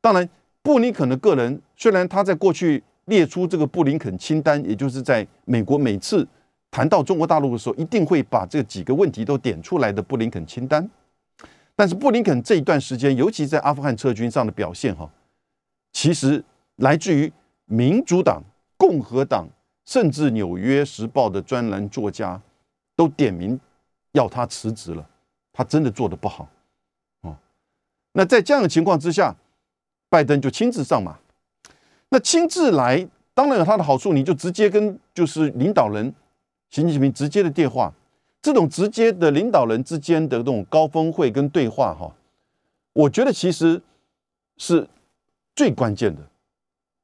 [0.00, 0.26] 当然
[0.62, 6.26] 布林肯的个人，虽然他在过去列出这个布林肯清单，也就是在美国每次
[6.70, 10.88] 谈到中国大陆的时候，一定会把这几个问题都点出来的布林肯清单，
[11.74, 15.10] 但是布林肯这一段时间，尤其在阿富汗撤军上的表现，哈，
[15.92, 16.42] 其实
[16.76, 17.30] 来自于
[17.66, 18.42] 民主党、
[18.76, 19.48] 共和党，
[19.84, 22.40] 甚至《纽约时报》的专栏作家
[22.94, 23.58] 都点名
[24.12, 25.06] 要他辞职了。
[25.60, 26.48] 他真的做的不好，
[27.20, 27.36] 哦，
[28.12, 29.36] 那在这样的情况之下，
[30.08, 31.18] 拜登就亲自上马。
[32.08, 36.14] 那亲自来，当然有他的好处，你就直接跟就是领导人
[36.70, 37.92] 习近平直接的电话，
[38.40, 42.10] 这种直接的领导人之间的这种高峰会跟对话，哈，
[42.94, 43.82] 我觉得其实
[44.56, 44.88] 是
[45.54, 46.22] 最关键的，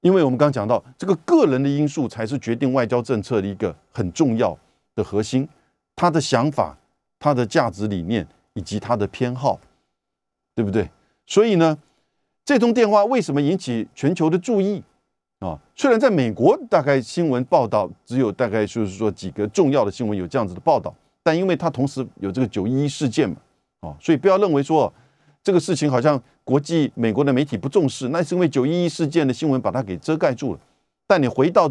[0.01, 4.59] 因为我们刚刚讲到，这个个人的因素才是决定外交政策的一个很重要
[4.95, 5.47] 的核心，
[5.95, 6.75] 他的想法，
[7.19, 8.27] 他的价值理念。
[8.57, 9.61] 以及他的偏好，
[10.55, 10.91] 对不对？
[11.27, 11.77] 所以呢，
[12.43, 14.83] 这通电话为什么引起全球的注意？
[15.41, 15.61] 啊。
[15.77, 20.93] 虽然在美国，大概新闻报道只有大概就是说几个重要的新闻有这样子的报道，
[21.23, 23.37] 但因为它同时有这个九一一事件嘛，
[23.81, 24.91] 啊，所以不要认为说
[25.43, 30.61] 这个事情好像国际美国的媒体不重视，那是因为九一一事件的新闻把它给遮盖住了。
[31.07, 31.71] 但你回到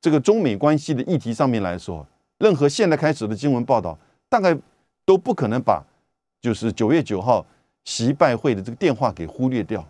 [0.00, 2.06] 这个中美关系的议题上面来说，
[2.38, 3.98] 任何现在开始的新闻报道，
[4.28, 4.54] 大概
[5.06, 5.82] 都不可能把
[6.42, 7.46] 就是九月九号
[7.84, 9.80] 习拜会的这个电话给忽略掉，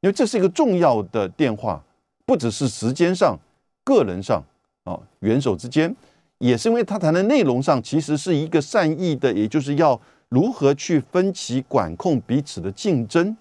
[0.00, 1.82] 因为这是一个重要的电话，
[2.26, 3.36] 不只是时间上、
[3.82, 4.44] 个人上
[4.84, 5.96] 啊，元首之间，
[6.38, 13.34] 也是因为他谈的内容上其实是一个善意的，也就是要如何去分歧管控彼此的竞争，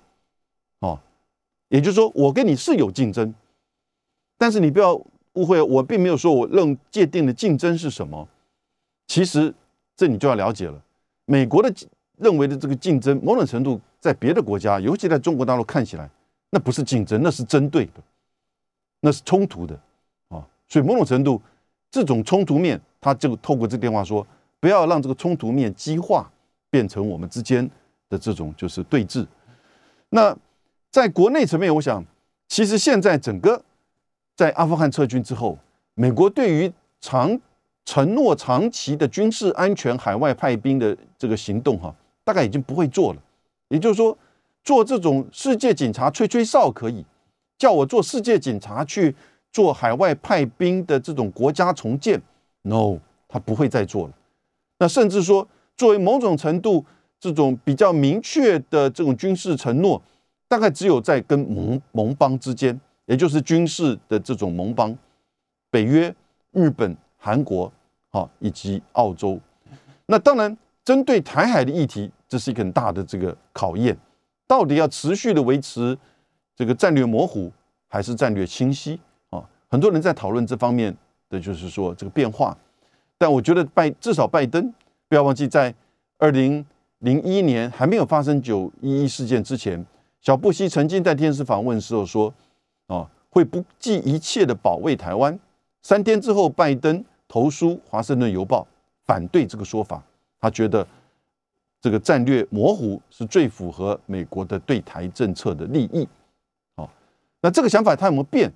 [0.79, 0.97] 哦，
[1.67, 3.33] 也就是说，我跟你是有竞争。
[4.37, 4.95] 但是你不要
[5.33, 8.27] 误会，我并没有说我认界定的竞争是什么。
[9.07, 9.53] 其实
[9.95, 10.81] 这你就要了解了。
[11.25, 11.73] 美国的
[12.23, 16.09] 认为的这个竞争，某种程度在别的国家，尤其在中国大陆看起来，
[16.49, 18.01] 那不是竞争，那是针对的，
[19.01, 19.79] 那是冲突的
[20.29, 20.43] 啊。
[20.67, 21.39] 所以某种程度，
[21.91, 24.25] 这种冲突面，他就透过这电话说，
[24.59, 26.31] 不要让这个冲突面激化，
[26.69, 27.69] 变成我们之间
[28.09, 29.27] 的这种就是对峙。
[30.09, 30.35] 那
[30.89, 32.03] 在国内层面，我想，
[32.47, 33.61] 其实现在整个。
[34.35, 35.55] 在阿富汗撤军之后，
[35.93, 37.39] 美国对于长
[37.85, 43.21] 承诺长期的军事安全、海外派兵的这个行动，哈，大概已经不会做了。
[43.69, 44.17] 也就是说，
[44.63, 47.05] 做这种世界警察吹吹哨可以，
[47.57, 49.15] 叫我做世界警察去
[49.51, 52.21] 做海外派兵的这种国家重建
[52.61, 54.13] ，no，他不会再做了。
[54.79, 56.85] 那甚至说，作为某种程度
[57.19, 60.01] 这种比较明确的这种军事承诺，
[60.47, 62.79] 大概只有在跟盟盟邦之间。
[63.05, 64.97] 也就是军事的这种盟邦，
[65.69, 66.15] 北约、
[66.51, 67.69] 日本、韩国，
[68.09, 69.37] 好，以及澳洲。
[70.05, 73.97] 那当然，针对台海的议题，这是一个很大的这个考验。
[74.47, 75.97] 到底要持续的维持
[76.55, 77.51] 这个战略模糊，
[77.87, 78.99] 还是战略清晰？
[79.29, 80.95] 啊，很多人在讨论这方面
[81.29, 82.57] 的，就是说这个变化。
[83.17, 84.73] 但我觉得拜至少拜登，
[85.07, 85.73] 不要忘记，在
[86.17, 86.65] 二零
[86.99, 89.85] 零一年还没有发生九一一事件之前，
[90.21, 92.33] 小布希曾经在电视访问时候说。
[92.87, 95.39] 啊，会不计一切的保卫台湾。
[95.81, 98.61] 三天之后，拜登投书《华盛顿邮报》，
[99.05, 100.03] 反对这个说法。
[100.43, 100.85] 他觉得
[101.79, 106.05] 这个战略模糊是最符合美国的对台政策的利益。
[106.75, 106.91] 好，
[107.39, 108.51] 那这个想法他有没有变？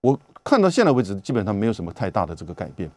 [0.00, 2.88] 我看到现在为止，基本上没有什么太大的这个改变。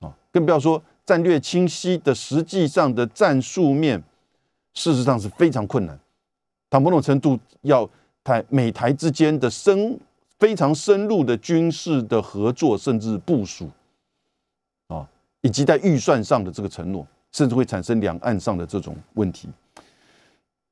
[0.00, 4.02] 啊，更不要说战略清晰的实际上的战术面，
[4.74, 5.96] 事实上是非常困难。
[6.68, 7.88] 他某种程度要
[8.24, 10.00] 台美台之间的深。
[10.40, 13.68] 非常深入的军事的合作，甚至部署
[14.86, 15.04] 啊，
[15.40, 19.48] 以及在预算上的这个承诺，甚至会产生两岸上的这种问题。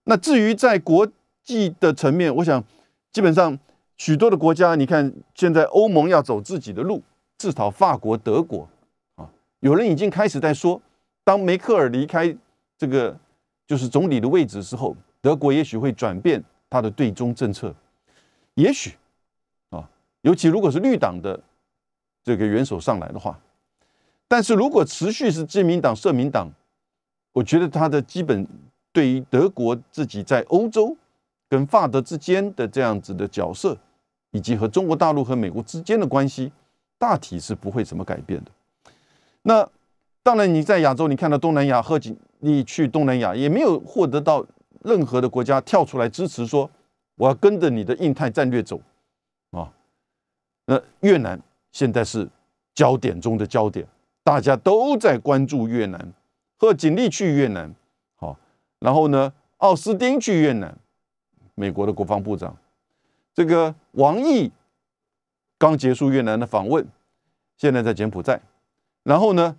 [0.05, 1.07] 那至于在国
[1.43, 2.63] 际的层面，我想
[3.13, 3.59] 基本上
[3.97, 7.03] 许多的国家，你看现在欧盟要走自己的路，
[7.39, 8.69] 至少法国、德国
[9.17, 9.29] 啊，
[9.61, 10.81] 有人已经开始在说，
[11.25, 12.37] 当梅克尔离开
[12.79, 13.17] 这个
[13.67, 17.75] 就是总理的位置之后，德国也许会转变他的对中政策，
[18.55, 18.95] 也许
[19.71, 19.89] 啊。
[20.23, 21.41] 尤其如果是绿党的
[22.23, 23.39] 这个元首上来的话，
[24.29, 26.51] 但是如果持续是自民党、社民党，
[27.33, 28.47] 我觉得他的基本
[28.93, 30.97] 对于德国自己在欧洲
[31.49, 33.77] 跟法德之间的这样子的角色，
[34.33, 36.51] 以及和中国大陆和美国之间的关系，
[36.99, 38.51] 大体是不会怎么改变的。
[39.43, 39.69] 那
[40.23, 44.45] 当然，你在亚洲，你看到东南亚贺锦丽去东南亚，也没有获得到
[44.83, 46.69] 任何的国家跳出来支持，说
[47.15, 48.81] 我要跟着你的印太战略走
[49.53, 49.73] 啊。
[50.65, 52.29] 那越南现在是
[52.75, 53.87] 焦点中的焦点，
[54.27, 56.13] 大家都在关注越南。
[56.57, 57.73] 贺锦丽去越南，
[58.17, 58.37] 好，
[58.81, 60.77] 然后呢，奥斯汀去越南，
[61.55, 62.57] 美国的国防部长，
[63.33, 64.51] 这个王毅
[65.57, 66.85] 刚结束越南的访问，
[67.57, 68.41] 现在在柬埔寨。
[69.05, 69.57] 然后呢，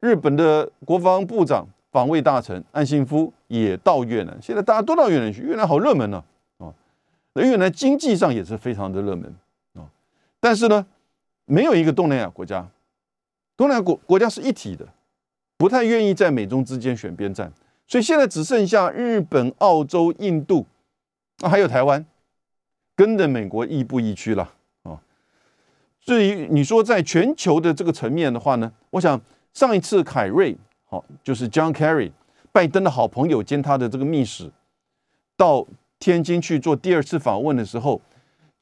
[0.00, 4.36] 日本的国防部长、防卫大臣岸信夫也到越南。
[4.42, 6.24] 现在大家都到越南去，越南好热门呢，
[6.58, 6.74] 啊，
[7.34, 9.32] 那越南经济上也是非常的热门
[9.74, 9.86] 啊。
[10.40, 10.84] 但是呢，
[11.44, 12.66] 没有一个东南亚国家，
[13.56, 14.88] 东南亚国国家是一体的，
[15.56, 17.52] 不太愿意在美中之间选边站，
[17.86, 20.66] 所以现在只剩下日本、澳洲、印度，
[21.42, 22.04] 啊，还有台湾，
[22.96, 25.00] 跟着美国亦步亦趋了啊。
[26.00, 29.20] 至于你说在全球的这个层面的话呢，我想
[29.52, 32.10] 上一次凯瑞，好，就是 John Kerry，
[32.50, 34.50] 拜登的好朋友兼他的这个密使，
[35.36, 35.66] 到
[35.98, 38.00] 天津去做第二次访问的时候。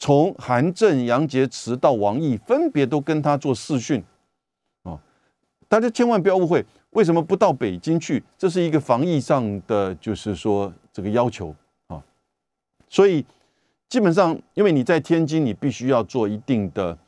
[0.03, 4.03] 从韩正、杨洁篪到王毅，分别都跟他做视讯，
[5.71, 8.21] 大家千万不要误会，为什么不到北京去？
[8.37, 11.55] 这是一个防疫上的，就是说这个要求
[11.87, 12.03] 啊。
[12.89, 13.25] 所以
[13.89, 16.99] 基本上，因为你在天津，你必须要做一定的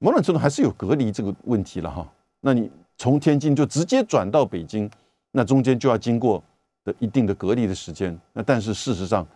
[0.00, 2.06] 某种程度还是有隔离这个问题了哈。
[2.42, 4.90] 那你从天津就直接转到北京，
[5.32, 6.44] 那中间就要经过
[6.84, 8.14] 的一定的隔离的时间。
[8.34, 9.26] 那但是事实上，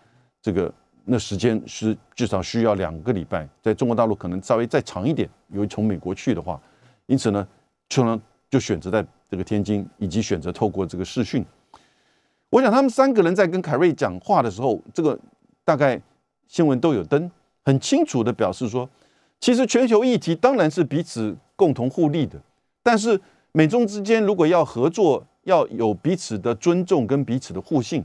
[0.43, 0.71] 这个
[1.07, 6.61] 那时间是至少需要两个礼拜，在中国大陆可能稍微再长一点，由于从美国去的话，
[7.07, 7.49] 因此呢，
[7.89, 8.21] 就能
[8.53, 11.43] 就选择在这个天津，以及选择透过这个视讯。
[12.51, 15.19] 我想他们三个人在跟凯瑞讲话的时候，这个
[15.65, 15.99] 大概
[16.47, 17.31] 新闻都有登，
[17.65, 18.87] 很清楚的表示说，
[19.41, 22.39] 其实全球议题当然是彼此共同互利的，
[22.83, 23.19] 但是
[23.53, 28.05] 美中之间如果要合作，要有彼此的尊重跟彼此的互信，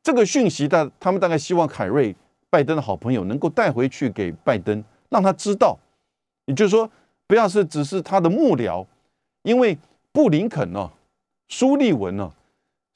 [0.00, 2.14] 这个讯息大他们大概希望凯瑞
[2.48, 5.76] 拜登的好朋友能够带回去给拜登，让他知道，
[6.44, 6.88] 也就是说，
[7.26, 8.86] 不要是只是他的幕僚，
[9.42, 9.78] 因为
[10.12, 10.90] 布林肯呢，
[11.48, 12.32] 苏利文呢。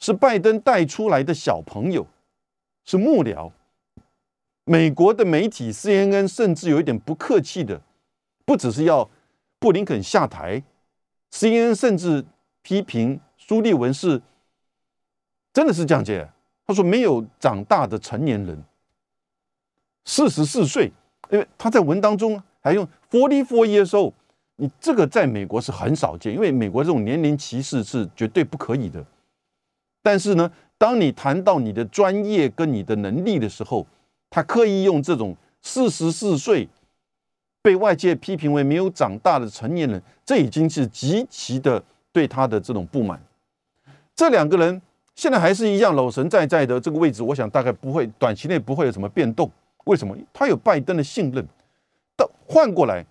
[0.05, 2.05] 是拜登带出来的小朋友，
[2.85, 3.52] 是幕僚。
[4.64, 7.81] 美国的媒体 CNN 甚至有一点不客气的，
[8.44, 9.09] 不只是要
[9.61, 10.61] 布林肯下台
[11.31, 12.24] ，CNN 甚至
[12.62, 14.20] 批评苏利文是
[15.52, 16.28] 真的是这样讲。
[16.66, 18.61] 他说没有长大的成年人，
[20.05, 20.90] 四十四岁，
[21.31, 24.12] 因为他在文当中还用 forty four years old，
[24.57, 29.05] 你这个在美国是很少见，因为美国这种年龄歧视是绝对不可以的。
[30.03, 33.87] 但是呢，当你谈到你的专业跟你的能力的时候，
[34.31, 36.69] 他刻意用这种四十四岁
[37.62, 43.21] 被外界批评为没有长大的成年人，这已经是极其的对他的这种不满。
[44.15, 44.83] 这两个人
[45.15, 49.51] 现在还是一样老神在在的这个位置，我想大概不会短期内不会有什么变动。
[49.85, 50.17] 为什么？
[50.33, 51.47] 他有拜登的信任。
[52.17, 53.05] 但换过来，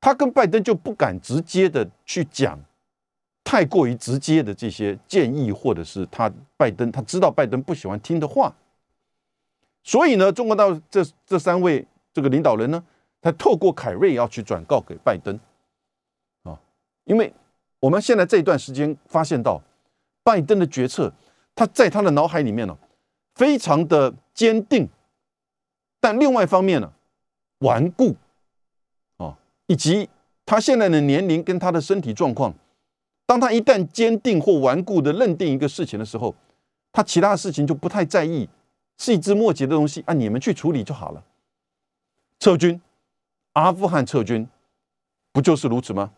[0.00, 2.58] 他跟拜登就不敢直接的去讲。
[3.44, 8.54] 太过于直接的这些建议，或者是他拜登他知道拜登不喜欢听的话，
[9.82, 12.84] 所以呢，中国大陆这这三位这个领导人呢，
[13.22, 15.34] 他透过凯瑞要去转告给拜登
[16.42, 16.60] 啊，
[17.04, 17.32] 因为
[17.80, 19.62] 我们现在这一段时间发现到
[20.22, 21.10] 拜登的决策，
[21.54, 22.76] 他在他的脑海里面呢，
[23.34, 24.86] 非常的坚定，
[26.00, 26.92] 但另外一方面呢，
[27.60, 28.14] 顽固，
[29.68, 30.10] 以及
[30.44, 32.52] 他现在的年龄跟他的身体状况。
[33.24, 36.34] 当他一旦坚定或顽固的认定一个事情的时候，
[36.90, 38.48] 他其他的事情就不太在意，
[38.96, 41.22] 细枝末节的东西啊，你们去处理就好了。
[42.40, 42.80] 撤军，
[43.52, 44.48] 阿富汗撤军，
[45.32, 46.10] 不就是如此吗？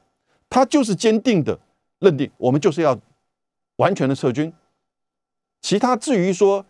[0.48, 1.58] 他就是坚定的
[1.98, 2.96] 认定，我们就是要
[3.76, 4.52] 完全的撤军。
[5.60, 6.64] 其他至于说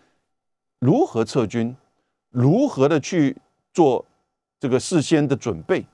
[0.79, 1.77] 如何撤军，
[2.31, 3.37] 如何的去
[3.75, 4.07] 做
[4.59, 5.85] 这个事先的准备。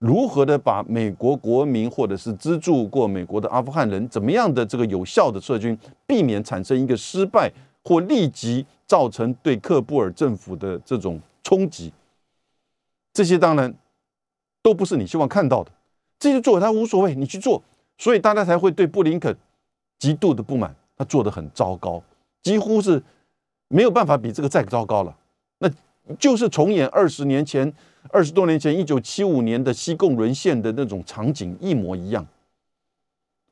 [0.00, 7.52] 如何的把美国国民或者是资助过美国的阿富汗人怎么样的这个有效的撤军，避免产生一个失败
[7.84, 11.92] 或立即造成对克布尔政府的这种冲击？
[13.12, 13.74] 这些当然
[14.62, 15.70] 都不是你希望看到的。
[16.18, 17.62] 这些做他无所谓，你去做，
[17.98, 19.36] 所以大家才会对布林肯
[19.98, 20.74] 极度的不满。
[20.96, 22.02] 他做的很糟糕，
[22.42, 23.02] 几乎是
[23.68, 25.16] 没有办法比这个再糟糕了。
[25.58, 25.70] 那
[26.18, 27.72] 就是重演二十年前。
[28.08, 32.26] 二十多年前，一九七五年的西贡沦陷的那种场景一模一样。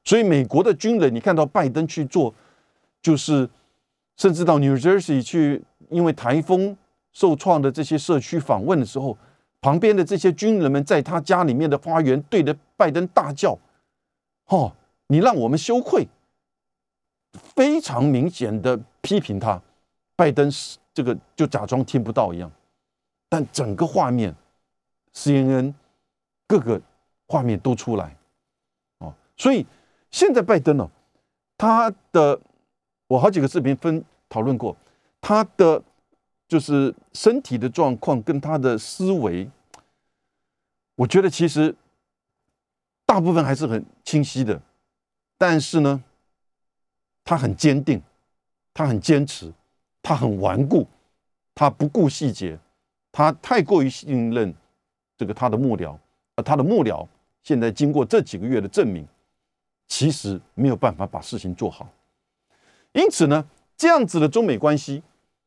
[0.05, 2.35] 所以，美国的军人，你看到拜登去做，
[3.03, 3.47] 就是
[4.17, 6.75] 甚至到 New Jersey 去，因为台风
[7.13, 9.19] 受创的这些社区访问的时候，
[9.61, 13.57] 旁边的这些军人们在他家里面的花园对着拜登大叫
[14.49, 14.73] ：“哦，
[15.09, 16.09] 你让我们羞愧！”
[17.55, 19.61] 非常明显的批评他，
[20.17, 22.51] 拜登是这个就假装听不到一样。
[23.29, 24.35] 但整个画面
[25.15, 25.73] ，CNN
[26.49, 26.83] 各个
[27.29, 28.17] 画面都出来，
[28.99, 29.65] 哦，所以
[30.11, 30.91] 现在拜登呢，
[31.57, 32.41] 他的
[33.07, 34.77] 我好几个视频分讨论过，
[35.21, 35.81] 他的
[36.49, 39.49] 就是身体的状况跟他的思维，
[40.97, 41.77] 我觉得其实
[43.07, 44.61] 大部分还是很清晰的，
[45.37, 46.03] 但是呢，
[47.23, 48.03] 他很坚定，
[48.75, 49.53] 他很坚持，
[50.09, 50.87] 他很顽固，
[51.55, 52.59] 他不顾细节。
[53.13, 54.55] 他太过于信任
[55.19, 55.95] 这个他的幕僚，
[56.35, 57.07] 而他的幕僚
[57.43, 59.07] 现在经过这几个月的证明，
[59.87, 61.87] 其实没有办法把事情做好。
[62.93, 63.45] 因此呢，
[63.77, 65.03] 这样子的中美关系，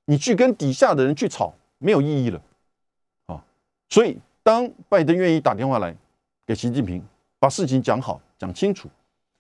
[0.06, 2.40] 你去跟底下的人去吵，没有意义了
[3.26, 3.44] 啊。
[3.90, 5.96] 所以，当拜登愿意打电话来
[6.46, 7.04] 给习近平，
[7.40, 8.88] 把事情讲好、讲清楚，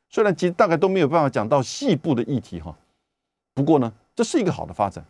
[0.09, 2.75] 虽然其实大概都没有办法讲到细部的议题哈，
[3.53, 5.03] 不过呢，这是一个好的发展。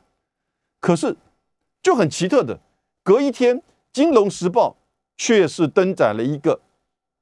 [0.80, 1.14] 可是，
[1.84, 2.58] 就很奇特的。
[3.04, 3.60] 隔一天，
[3.92, 4.70] 《金融时报》
[5.18, 6.58] 却是登载了一个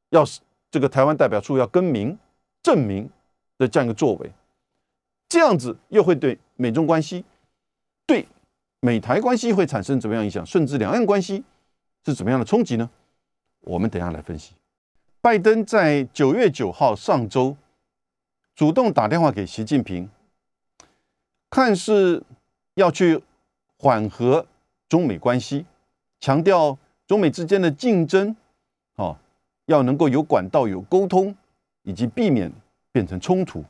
[0.09, 0.23] 要
[0.69, 2.15] 这个台湾代表处要更名
[2.61, 3.09] 证明
[3.57, 4.31] 的这样一个作为，
[5.27, 7.25] 这样子又会对美中关系、
[8.05, 8.27] 对
[8.81, 11.43] 美台关系会产生怎么样影响，甚至两岸关系
[12.05, 12.87] 是怎么样的冲击呢？
[13.61, 14.53] 我们等下来分析。
[15.21, 17.57] 拜登在九月九号上周
[18.53, 20.07] 主动打电话给习近平，
[21.49, 22.23] 看似
[22.75, 23.21] 要去
[23.77, 24.45] 缓和
[24.87, 25.65] 中美关系，
[26.19, 26.77] 强调
[27.07, 28.35] 中美之间的竞争，
[28.95, 29.17] 哦，
[29.65, 31.35] 要能够有管道、有沟通，
[31.83, 32.51] 以及避免
[32.91, 33.63] 变成冲突，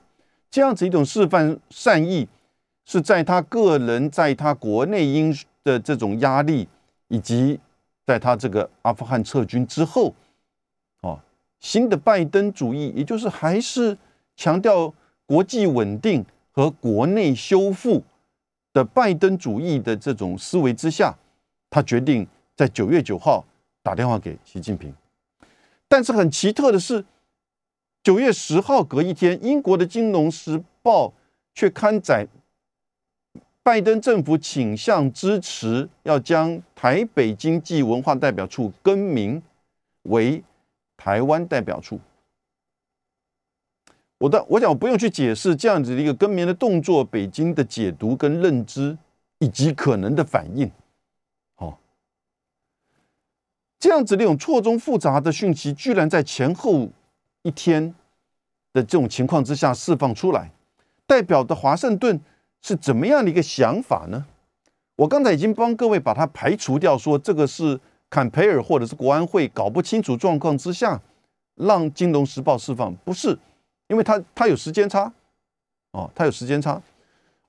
[0.51, 2.27] 这样子一种示范善意，
[2.85, 6.67] 是在他个人在他国内因的这种压力，
[7.07, 7.59] 以及
[8.05, 10.13] 在他这个阿富汗撤军之后。
[11.01, 11.19] 哦
[11.61, 13.97] 新的拜登主义，也就是还是
[14.37, 14.93] 强调
[15.25, 16.25] 国际稳定
[16.59, 18.03] 和国内修复
[18.73, 21.15] 的拜登主义的这种思维之下，
[21.69, 23.45] 他决定在九月九号
[23.81, 24.93] 打电话给习近平。
[25.87, 27.05] 但是很奇特的是，
[28.03, 31.07] 九月十号隔一天，英国的《金融时报》
[31.55, 32.27] 却刊载
[33.63, 39.41] 拜登政府倾向支持要将台北经济文化代表处更名
[40.01, 40.43] 为。
[40.97, 41.97] 台湾代表处，
[44.19, 48.95] 我的我想我不用去解释这样子的一个更名的动作，北京的解读跟认知
[49.39, 50.69] 以及可能的反应，
[51.57, 51.75] 哦，
[53.79, 56.87] 这样子的一种错综复杂的讯息，居然在前后
[57.41, 57.95] 一天
[58.73, 60.51] 的这种情况之下释放出来，
[61.07, 62.21] 代表的华盛顿
[62.61, 64.25] 是怎么样的一个想法呢？
[64.97, 67.79] 我刚才已经帮各位把它排除掉，说这个是。
[68.11, 70.99] 坎培尔或者是国安会搞不清楚状况之下，
[71.53, 73.37] 让《金融时报》释放不是，
[73.89, 75.11] 因为他他有时间差，
[75.91, 76.81] 哦，他有时间差。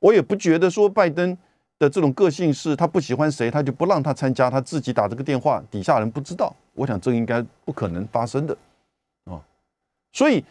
[0.01, 1.37] 我也不觉得说拜登
[1.79, 6.55] 的这种个性是他不喜欢谁，他就不让他参加，他自己打这个电话，底下人不知道。
[6.75, 8.57] 我想这应该不可能发生的，
[9.25, 9.41] 啊，
[10.13, 10.45] 所以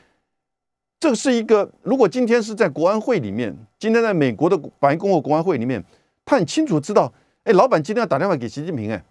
[1.00, 5.84] 这是一个，如果今天是在国安会里面，今天在美国的白宫和国安会里面，
[6.24, 7.12] 他很清楚知道，
[7.44, 9.04] 哎，老板今天要打电话给习近平，哎。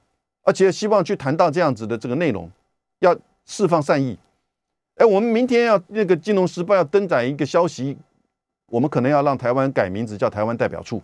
[0.42, 2.50] 而且希望去谈到这样子的这个内容，
[3.00, 3.14] 要
[3.44, 4.16] 释放善意。
[4.98, 7.96] 哎，我们明天要那个《金融时报》要登载一个消息，
[8.66, 11.02] 我们可能要让台湾改名字叫台湾代表处。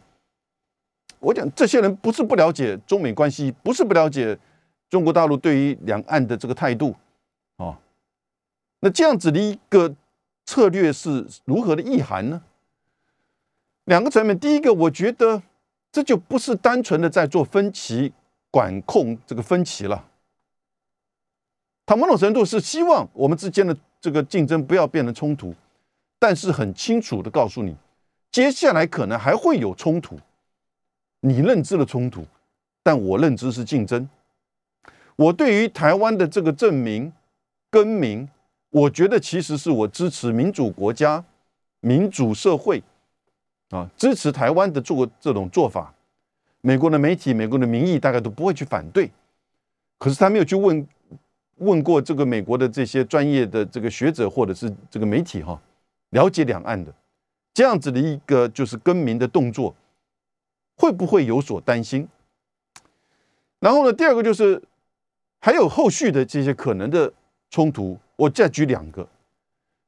[1.21, 4.39] 我讲这些人不是不了解中美关系，不是不了解
[4.91, 6.95] 中国大陆对于两岸的这个态度
[7.57, 7.79] 啊。
[8.81, 9.95] 那这样子的一个
[10.45, 12.43] 策略是如何的意涵呢？
[13.85, 15.43] 两个层面，第一个，我觉得
[15.91, 18.13] 这就不是单纯的在做分歧。
[18.51, 20.07] 管控这个分歧了，
[21.87, 25.55] 他某种程度是希望我们之间的这个竞争不要变成冲突，
[26.19, 27.77] 但是很清楚的告诉你，
[28.33, 30.19] 接下来可能还会有冲突，
[31.21, 32.25] 你认知的冲突，
[32.83, 34.09] 但我认知是竞争。
[35.17, 37.13] 我对于台湾的这个证明
[37.71, 38.29] 更名，
[38.71, 41.25] 我觉得其实是我支持民主国家、
[41.81, 42.83] 民主社会
[43.71, 45.95] 啊，支持台湾的做这种做法。
[46.63, 49.11] 美国的媒体、美国的民意大概都不会去反对，
[49.99, 50.87] 可是他没有去问
[51.59, 55.61] 问过这个美国的这些专业的这个学者或者是这个媒体哈，
[56.11, 56.93] 了解两岸的
[57.53, 59.75] 这样子的一个就是更名的动作，
[60.77, 62.09] 会不会有所担心？
[63.61, 64.63] 然后呢，第二个就是
[65.41, 67.13] 还有后续的这些可能的
[67.51, 69.07] 冲突，我再举两个。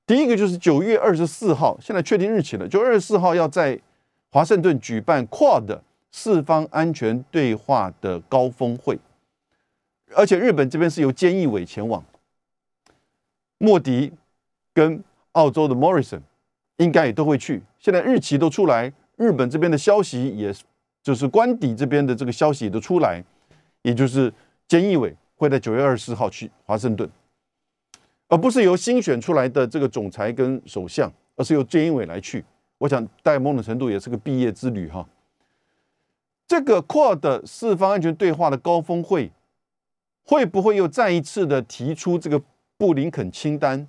[0.06, 3.80] 第一个就是九月二十四号，现在确定日期了，就二十四号要在
[4.30, 5.80] 华盛顿举办 Quad。
[6.12, 8.98] 四方安全对话的高峰会，
[10.14, 12.04] 而且日本这边是由菅义伟前往，
[13.58, 14.12] 莫迪
[14.72, 15.02] 跟
[15.32, 16.20] 澳洲的 Morrison
[16.76, 17.62] 应该也都会去。
[17.78, 20.54] 现在日期都出来，日本这边的消息也
[21.02, 23.22] 就是官邸这边的这个消息也都出来，
[23.82, 24.32] 也就是
[24.68, 27.08] 菅义伟会在九月二十四号去华盛顿，
[28.28, 32.44] 而不是由新选出来的这个总裁跟首相，而是由菅义伟来去。
[32.78, 35.06] 我想在某种程度也是个毕业之旅哈。
[36.46, 39.32] 这个 QUAD 四方安全对话的高峰会，
[40.26, 42.42] 会不会又再一次的提出这个
[42.76, 43.86] 布林肯清单，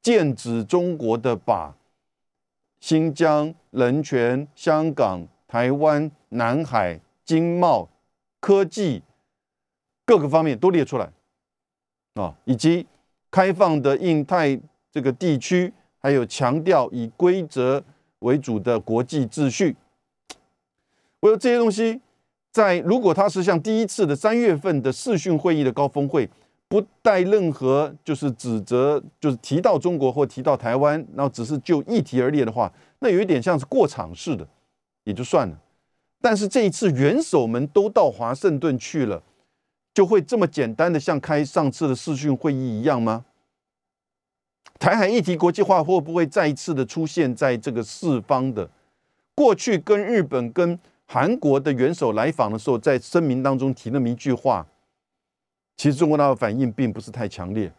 [0.00, 1.76] 剑指中国的把
[2.80, 7.88] 新疆人权、香港、台湾、南海、经贸、
[8.38, 9.02] 科技
[10.06, 11.10] 各个方面都列出来
[12.14, 12.86] 啊，以及
[13.30, 14.58] 开放的印太
[14.92, 17.82] 这个地区，还有强调以规则
[18.20, 19.74] 为主的国际秩序。
[21.20, 22.00] 我有这些东西，
[22.50, 26.28] 在如果他是像第一次的三月份的视讯会议的高峰会，
[26.66, 34.48] 不带任何就是指责，就是提到中国或提到台湾，然后只是就议题而列的话，那有一点像是过场式的，
[35.04, 35.58] 也就算了。
[36.20, 39.22] 但是这一次元首们都到华盛顿去了，
[39.94, 43.26] 就会这么简单的像开上次的视讯会议一样吗？
[44.78, 48.68] 台海议题国际化会不会再一次的出现在这个四方的
[49.34, 50.78] 过去跟日本跟？
[51.10, 54.66] 韩国的元首来访的时候，在声明当中提那么一句话，
[55.74, 57.72] 其实中国大陆反应并不是太强烈。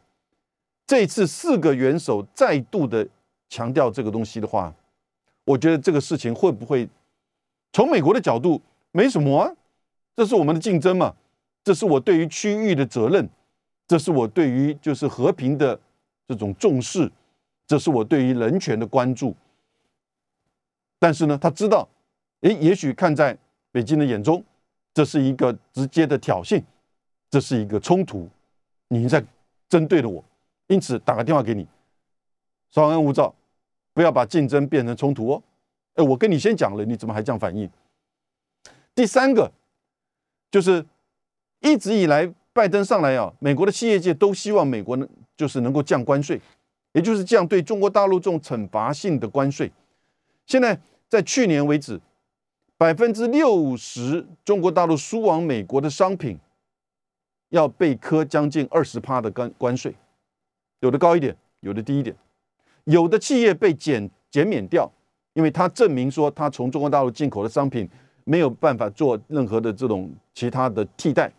[0.88, 3.08] 这次四个元首再度的
[3.48, 4.74] 强调这个东西的话，
[5.46, 6.90] 我觉得这个事情会不会
[7.72, 8.60] 从美国的角度
[8.92, 9.54] 没什么啊？
[10.16, 11.16] 这是我们的竞争嘛，
[11.64, 13.30] 这是我对于区域的责任，
[13.88, 15.80] 这是我对于就是和平的
[16.28, 17.12] 这种重视，
[17.68, 19.36] 这是我对于人权的关注。
[20.98, 21.88] 但是呢，他知道，
[22.42, 23.38] 诶，也许看在
[23.72, 24.44] 北京的眼中，
[24.94, 26.64] 这是一个直接的挑衅，
[27.30, 28.30] 这是一个冲突，
[28.88, 29.24] 你在
[29.68, 30.24] 针对着我，
[30.68, 31.68] 因此打个电话给你，
[32.72, 33.34] 稍安勿躁，
[33.94, 35.44] 不要把竞争变成冲突哦。
[35.96, 37.70] 哎，我跟你先讲了，你怎么还这样反应？
[38.96, 39.52] 第三个
[40.50, 40.86] 就是
[41.60, 46.40] 一直以来拜登上来啊，美国的企业界都希望美国呢，就是能够降关税，
[46.94, 49.72] 也就是降对中国大陆这种惩罚性的关税。
[50.46, 52.00] 现在在去年为止，
[52.80, 56.40] 百分之六十中国大陆输往美国的商品
[57.50, 59.94] 要被科将近二十趴的关关税，
[60.80, 62.16] 有的高一点，有的低一点，
[62.86, 64.90] 有的企业被减减免掉，
[65.34, 67.86] 因为他证明说他从中国大陆进口的商品
[68.24, 71.30] 没有办法做任何的这种其他的替代，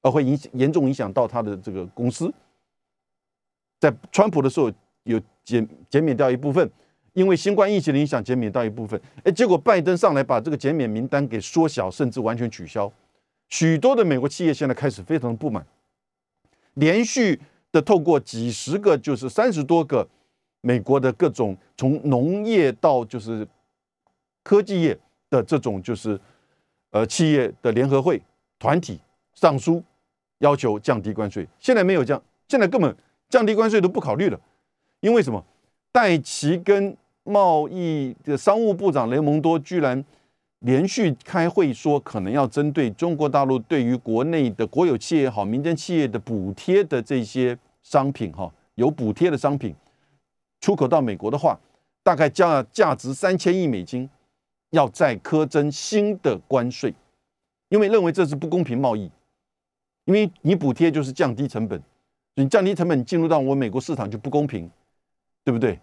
[0.00, 2.32] 而会影严重影响到他的这个公司。
[3.78, 4.72] 在川普的时候
[5.02, 6.70] 有减减免掉一部分。
[7.14, 12.92] 因为新冠疫情的影响，减免到一部分，哎，结果拜登上来把这个减免名单给缩小，甚至完全取消。
[13.48, 15.66] 许多的美国企业现在开始非常的不满，
[16.74, 17.40] 连续
[17.72, 20.06] 的透过几十个，就是三十多个
[20.60, 23.46] 美国的各种从农业到就是
[24.44, 24.96] 科技业
[25.30, 26.20] 的这种就是
[26.90, 28.22] 呃企业的联合会
[28.58, 29.00] 团体
[29.34, 29.82] 上书，
[30.38, 31.48] 要求降低关税。
[31.58, 32.94] 现在没有降，现在根本
[33.28, 34.38] 降低关税都不考虑了，
[35.00, 35.44] 因为什么？
[35.98, 40.04] 戴奇跟贸易的商务部长雷蒙多居然
[40.60, 49.74] 连续开会说，可能要针对中国大陆对于国内的国有企业也好、民间企业的补贴的这些商品哈，有补贴的商品
[50.60, 51.58] 出口到美国的话，
[52.04, 54.08] 大概价价值三千亿美金，
[54.70, 56.94] 要再苛征新的关税，
[57.70, 59.10] 因为认为这是不公平贸易，
[60.04, 61.82] 因为你补贴就是降低成本，
[62.36, 64.70] 你降低成本进入到我美国市场就不公平，
[65.42, 65.76] 对不对？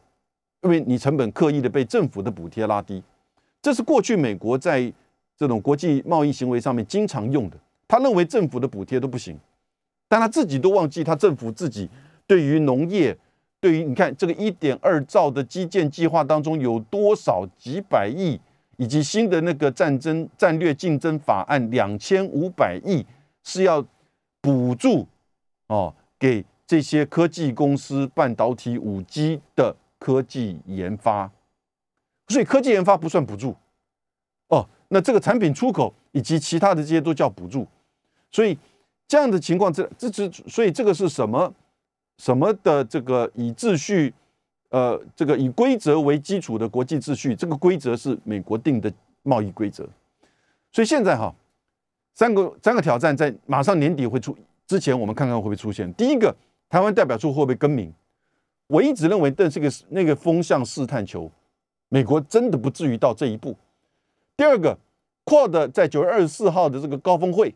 [0.65, 3.01] 因为你成本刻意的被政府的补贴拉低，
[3.61, 4.91] 这是过去美国在
[5.37, 7.57] 这种国际贸易行为上面经常用的。
[7.87, 9.37] 他认为政府的补贴都不行，
[10.07, 11.87] 但他自己都忘记，他政府自己
[12.25, 13.15] 对于农业，
[13.61, 18.41] 对于你看这个一点二兆的基建计划当中有多少几百亿，
[18.77, 23.05] 以及新的那个战争战略竞争法案两千五百亿
[23.43, 23.85] 是要
[24.41, 25.07] 补助
[25.67, 29.75] 哦，给这些科技公司半导体五 G 的。
[30.05, 31.27] 科技研发，
[32.27, 33.55] 所以科技研发不算补助
[34.49, 34.63] 哦。
[34.89, 37.67] 那这个产品出口以及其他的这些都叫补助。
[38.29, 38.55] 所以
[39.07, 41.51] 这样的情况，这这这，所以这个是什么
[42.19, 44.13] 什么的这个以秩序，
[44.69, 48.93] 呃，这个以规则为基础的国际秩序，这个规则是美国定的
[49.23, 49.89] 贸易规则。
[50.71, 51.33] 所以现在哈，
[52.13, 54.37] 三个三个挑战在马上年底会出
[54.67, 55.91] 之前，我们看看会不会出现。
[55.95, 56.35] 第一个，
[56.69, 57.91] 台湾代表处会不会更名？
[58.67, 61.31] 我一直认为，这是个那个风向试探球，
[61.89, 63.55] 美国真的不至于到这一步。
[64.35, 64.77] 第二个
[65.23, 67.53] ，Quad 在九月二十四号的这个高峰会，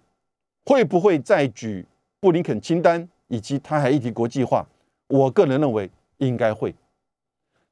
[0.65, 1.85] 会不会再举
[2.19, 4.65] 布林肯清单以及台海议题国际化？
[5.07, 6.75] 我个人认为应该会。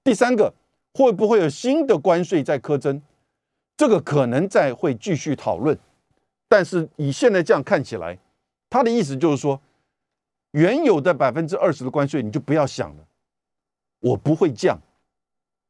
[0.03, 0.53] 第三个，
[0.93, 3.01] 会不会有新的关税在苛征？
[3.77, 5.77] 这个可能在会继续讨论。
[6.49, 8.17] 但是以现在这样看起来，
[8.69, 9.61] 他的意思就是说，
[10.51, 13.07] 原有的百分之二十的关税你就不要想了。
[14.00, 14.80] 我不会降，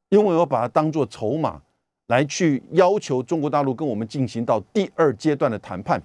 [0.10, 1.62] 因为我把它当做筹码
[2.08, 6.02] 来去要求中国大陆跟我们进行到第二阶段的谈判。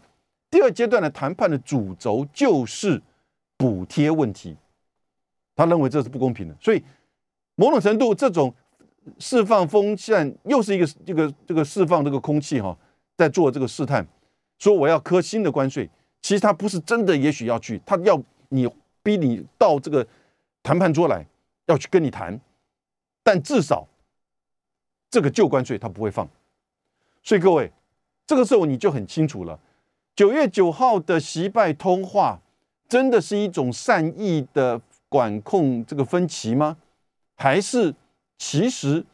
[0.50, 3.00] 第二阶段的谈判的主轴就是
[3.56, 4.56] 补贴问题，
[5.56, 6.82] 他认为这是不公平的，所以
[7.54, 8.54] 某种程度这种
[9.18, 12.76] 释放风扇又是一个这个这个释放这个空气哈，
[13.16, 14.06] 在做这个试探，
[14.58, 15.88] 说我要磕新的关税，
[16.20, 18.68] 其实他不是真的，也许要去，他要你
[19.02, 20.06] 逼你到这个
[20.62, 21.26] 谈判桌来。
[21.72, 22.38] 要去跟你谈，
[23.22, 23.88] 但至少
[25.10, 26.28] 这个旧关税他不会放，
[27.22, 27.72] 所以各位，
[28.26, 29.58] 这个时候你就很清楚了。
[30.14, 32.40] 九月九号的习拜通话，
[32.86, 36.76] 真的是一种善意的管控这个分歧吗？
[37.36, 37.94] 还是
[38.36, 39.04] 其实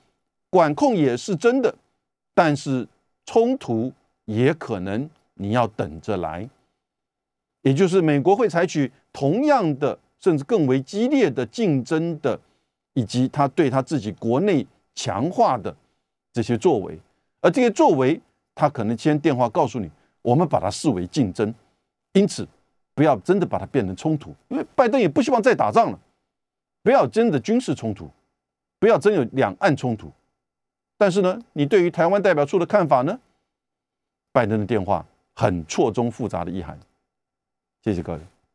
[0.51, 1.75] 管控也是真的，
[2.35, 2.89] 但是
[3.25, 3.93] 冲突
[4.25, 6.51] 也可能你要等着来，
[7.63, 10.01] 也就是美国会采取同样的。
[10.21, 12.41] 甚至更为激烈的竞争的，
[12.99, 15.72] 以及他对他自己国内强化的
[16.32, 16.99] 这些作为，
[17.40, 18.20] 而这些作为
[18.57, 19.88] 他可能先电话告诉你，
[20.20, 21.55] 我们把它视为竞争，
[22.12, 22.44] 因此
[22.96, 26.01] 不要真的把它变成冲突，因为拜登也不希望再打仗了，
[26.82, 28.11] 不要真的军事冲突，
[28.80, 30.11] 不要真有两岸冲突。
[30.96, 33.16] 但是呢，你对于台湾代表处的看法呢？
[34.32, 36.76] 拜登的电话很错综复杂的意涵。
[37.84, 38.38] 谢谢各位。